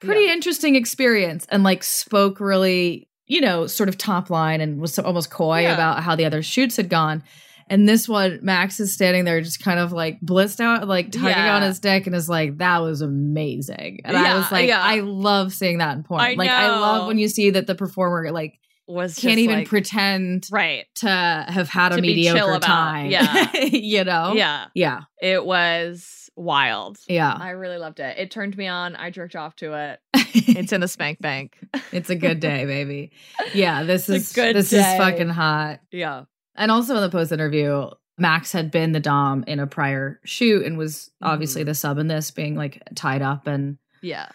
pretty 0.00 0.24
Yeah. 0.26 0.32
interesting 0.32 0.74
experience," 0.76 1.46
and 1.50 1.62
like 1.62 1.82
spoke 1.84 2.40
really, 2.40 3.08
you 3.26 3.40
know, 3.40 3.66
sort 3.66 3.88
of 3.88 3.96
top 3.98 4.28
line 4.30 4.60
and 4.60 4.80
was 4.80 4.94
so, 4.94 5.02
almost 5.02 5.30
coy 5.30 5.60
Yeah. 5.62 5.74
about 5.74 6.02
how 6.02 6.16
the 6.16 6.24
other 6.24 6.42
shoots 6.42 6.76
had 6.76 6.88
gone. 6.88 7.22
And 7.70 7.88
this 7.88 8.08
one, 8.08 8.40
Max 8.42 8.80
is 8.80 8.92
standing 8.92 9.24
there 9.24 9.40
just 9.40 9.62
kind 9.62 9.78
of 9.80 9.92
like 9.92 10.20
blitzed 10.20 10.60
out, 10.60 10.86
like 10.88 11.12
tugging 11.12 11.28
Yeah. 11.28 11.54
on 11.56 11.62
his 11.62 11.78
dick 11.80 12.06
and 12.06 12.14
is 12.16 12.28
like, 12.28 12.58
that 12.58 12.78
was 12.78 13.00
amazing. 13.00 14.00
And 14.04 14.16
I 14.16 14.34
was 14.36 14.50
like, 14.52 14.68
yeah. 14.68 14.82
I 14.82 15.00
love 15.00 15.52
seeing 15.54 15.78
that 15.78 15.96
in 15.96 16.02
porn. 16.02 16.20
I 16.20 16.34
like 16.34 16.50
I 16.50 16.68
love 16.68 17.06
when 17.06 17.18
you 17.18 17.28
see 17.28 17.50
that 17.50 17.66
the 17.66 17.74
performer 17.76 18.30
like 18.32 18.58
Was 18.88 19.16
can't 19.16 19.38
even 19.38 19.60
like- 19.60 19.68
pretend 19.68 20.48
right. 20.50 20.84
to 20.96 21.08
have 21.08 21.68
had 21.68 21.92
a 21.92 21.96
To 21.96 22.02
chill 22.02 22.06
mediocre 22.34 22.58
time. 22.58 23.10
yeah. 23.10 23.54
you 23.56 24.02
know? 24.04 24.32
Yeah, 24.34 24.66
Yeah. 24.74 25.02
it 25.22 25.44
was 25.46 26.28
wild. 26.36 26.98
Yeah. 27.08 27.32
I 27.32 27.50
really 27.50 27.76
loved 27.78 28.00
it. 28.00 28.18
It 28.18 28.30
turned 28.32 28.56
me 28.56 28.66
on. 28.66 28.96
I 28.96 29.10
jerked 29.10 29.36
off 29.36 29.54
to 29.56 29.74
it. 29.74 30.00
It's 30.32 30.72
in 30.72 30.80
the 30.80 30.86
spank 30.88 31.20
bank. 31.20 31.56
it's 31.92 32.08
a 32.08 32.14
good 32.14 32.38
day, 32.38 32.64
baby. 32.64 33.10
Yeah, 33.52 33.82
this 33.82 34.08
It's 34.08 34.28
is 34.28 34.32
good 34.32 34.54
this 34.54 34.70
day. 34.70 34.78
is 34.78 34.98
fucking 34.98 35.28
hot. 35.28 35.80
yeah. 35.90 36.24
And 36.56 36.70
also 36.70 36.94
in 36.96 37.00
the 37.02 37.08
post 37.10 37.32
interview, 37.32 37.88
Max 38.18 38.52
had 38.52 38.70
been 38.70 38.92
the 38.92 39.00
dom 39.00 39.44
in 39.46 39.60
a 39.60 39.66
prior 39.66 40.20
shoot 40.24 40.64
and 40.66 40.76
was 40.76 41.10
Mm-hmm. 41.22 41.32
obviously 41.32 41.64
the 41.64 41.74
sub 41.74 41.98
in 41.98 42.06
this, 42.08 42.30
being 42.30 42.54
like 42.56 42.82
tied 42.94 43.22
up 43.22 43.46
and 43.46 43.78
Yeah. 44.02 44.28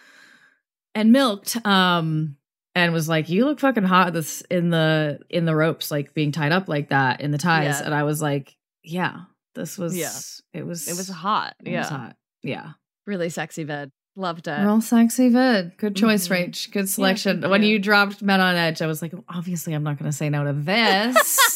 and 0.94 1.12
milked. 1.12 1.56
Um, 1.66 2.36
and 2.74 2.92
was 2.92 3.08
like, 3.08 3.28
"You 3.30 3.46
look 3.46 3.58
fucking 3.60 3.84
hot 3.84 4.12
this 4.12 4.42
in 4.50 4.68
the 4.70 5.18
in 5.30 5.44
the 5.46 5.56
ropes, 5.56 5.90
like 5.90 6.12
being 6.14 6.30
tied 6.32 6.52
up 6.52 6.68
like 6.68 6.90
that 6.90 7.20
in 7.22 7.30
the 7.30 7.38
ties." 7.38 7.80
Yeah. 7.80 7.86
And 7.86 7.94
I 7.94 8.02
was 8.02 8.20
like, 8.20 8.54
"Yeah, 8.82 9.20
this 9.54 9.78
was 9.78 9.96
Yeah. 9.96 10.10
it 10.52 10.66
was 10.66 10.86
It 10.88 10.96
was 10.96 11.08
hot. 11.08 11.54
it 11.64 11.70
yeah. 11.72 11.78
was 11.80 11.88
hot. 11.88 12.16
Yeah, 12.42 12.72
Really 13.06 13.28
sexy 13.30 13.64
vid. 13.64 13.90
Loved 14.14 14.46
it. 14.48 14.60
real 14.60 14.80
sexy 14.80 15.28
vid. 15.30 15.76
Good 15.78 15.96
choice, 15.96 16.28
Mhm. 16.28 16.48
Rach. 16.48 16.70
Good 16.72 16.88
selection. 16.88 17.40
thank 17.42 17.50
when 17.50 17.62
you. 17.62 17.70
you 17.70 17.78
dropped 17.78 18.22
Men 18.22 18.40
on 18.40 18.54
Edge, 18.56 18.80
I 18.82 18.86
was 18.86 19.00
like, 19.02 19.12
obviously, 19.28 19.72
I'm 19.74 19.82
not 19.82 19.98
going 19.98 20.10
to 20.10 20.16
say 20.16 20.28
no 20.30 20.44
to 20.44 20.52
this. 20.54 21.55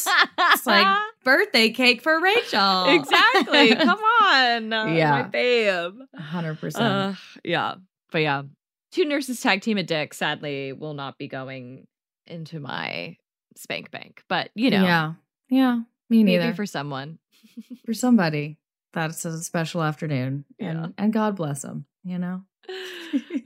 it's 0.53 0.65
like 0.65 0.87
birthday 1.23 1.69
cake 1.69 2.01
for 2.01 2.19
Rachel. 2.21 2.85
exactly. 2.85 3.75
Come 3.75 3.99
on. 3.99 4.71
Yeah. 4.95 5.11
My 5.11 5.23
babe. 5.23 5.93
hundred 6.15 6.59
percent. 6.59 6.83
Uh, 6.85 7.13
yeah. 7.43 7.75
But 8.11 8.19
yeah. 8.19 8.43
Two 8.91 9.05
nurses 9.05 9.39
tag 9.39 9.61
team 9.61 9.77
a 9.77 9.83
dick, 9.83 10.13
sadly, 10.13 10.73
will 10.73 10.93
not 10.93 11.17
be 11.17 11.27
going 11.29 11.87
into 12.27 12.59
my 12.59 13.15
spank 13.55 13.89
bank. 13.91 14.23
But 14.27 14.49
you 14.53 14.69
know, 14.69 14.83
yeah, 14.83 15.13
yeah. 15.49 15.79
Me 16.09 16.23
neither. 16.23 16.43
maybe 16.45 16.55
for 16.55 16.65
someone. 16.65 17.17
for 17.85 17.93
somebody, 17.93 18.57
that's 18.93 19.23
a 19.23 19.41
special 19.41 19.81
afternoon, 19.81 20.43
Yeah. 20.59 20.71
and 20.83 20.93
and 20.97 21.13
God 21.13 21.37
bless 21.37 21.61
them. 21.61 21.85
You 22.03 22.17
know. 22.19 22.41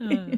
Uh. 0.00 0.36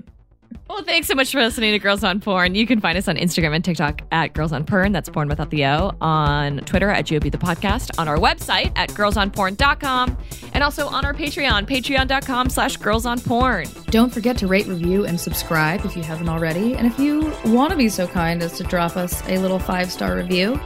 Well, 0.68 0.82
thanks 0.82 1.08
so 1.08 1.14
much 1.14 1.32
for 1.32 1.40
listening 1.40 1.72
to 1.72 1.78
Girls 1.78 2.04
on 2.04 2.20
Porn. 2.20 2.54
You 2.54 2.66
can 2.66 2.78
find 2.78 2.98
us 2.98 3.08
on 3.08 3.16
Instagram 3.16 3.54
and 3.54 3.64
TikTok 3.64 4.02
at 4.12 4.34
Girls 4.34 4.52
on 4.52 4.64
Porn. 4.64 4.92
That's 4.92 5.08
porn 5.08 5.28
without 5.28 5.50
the 5.50 5.64
O. 5.64 5.92
On 6.00 6.58
Twitter 6.58 6.90
at 6.90 7.06
GOP 7.06 7.32
the 7.32 7.38
podcast. 7.38 7.98
On 7.98 8.06
our 8.06 8.18
website 8.18 8.70
at 8.76 8.90
girlsonporn.com. 8.90 10.16
And 10.52 10.62
also 10.62 10.86
on 10.86 11.04
our 11.06 11.14
Patreon, 11.14 11.66
patreon.com 11.66 12.50
slash 12.50 12.76
girlsonporn. 12.78 13.86
Don't 13.86 14.12
forget 14.12 14.36
to 14.38 14.46
rate, 14.46 14.66
review, 14.66 15.06
and 15.06 15.18
subscribe 15.18 15.84
if 15.86 15.96
you 15.96 16.02
haven't 16.02 16.28
already. 16.28 16.74
And 16.74 16.86
if 16.86 16.98
you 16.98 17.32
want 17.46 17.70
to 17.70 17.76
be 17.76 17.88
so 17.88 18.06
kind 18.06 18.42
as 18.42 18.52
to 18.58 18.64
drop 18.64 18.96
us 18.96 19.26
a 19.28 19.38
little 19.38 19.58
five 19.58 19.90
star 19.90 20.16
review, 20.16 20.60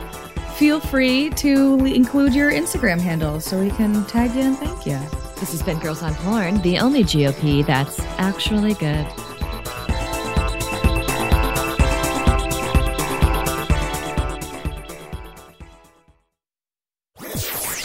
feel 0.56 0.80
free 0.80 1.30
to 1.30 1.84
include 1.86 2.34
your 2.34 2.50
Instagram 2.50 3.00
handle 3.00 3.40
so 3.40 3.58
we 3.60 3.70
can 3.70 4.04
tag 4.06 4.34
you 4.34 4.42
and 4.42 4.58
thank 4.58 4.84
you. 4.84 4.98
This 5.38 5.52
has 5.52 5.62
been 5.62 5.78
Girls 5.78 6.02
on 6.02 6.14
Porn, 6.16 6.60
the 6.62 6.78
only 6.78 7.02
GOP 7.02 7.64
that's 7.64 8.00
actually 8.18 8.74
good. 8.74 9.06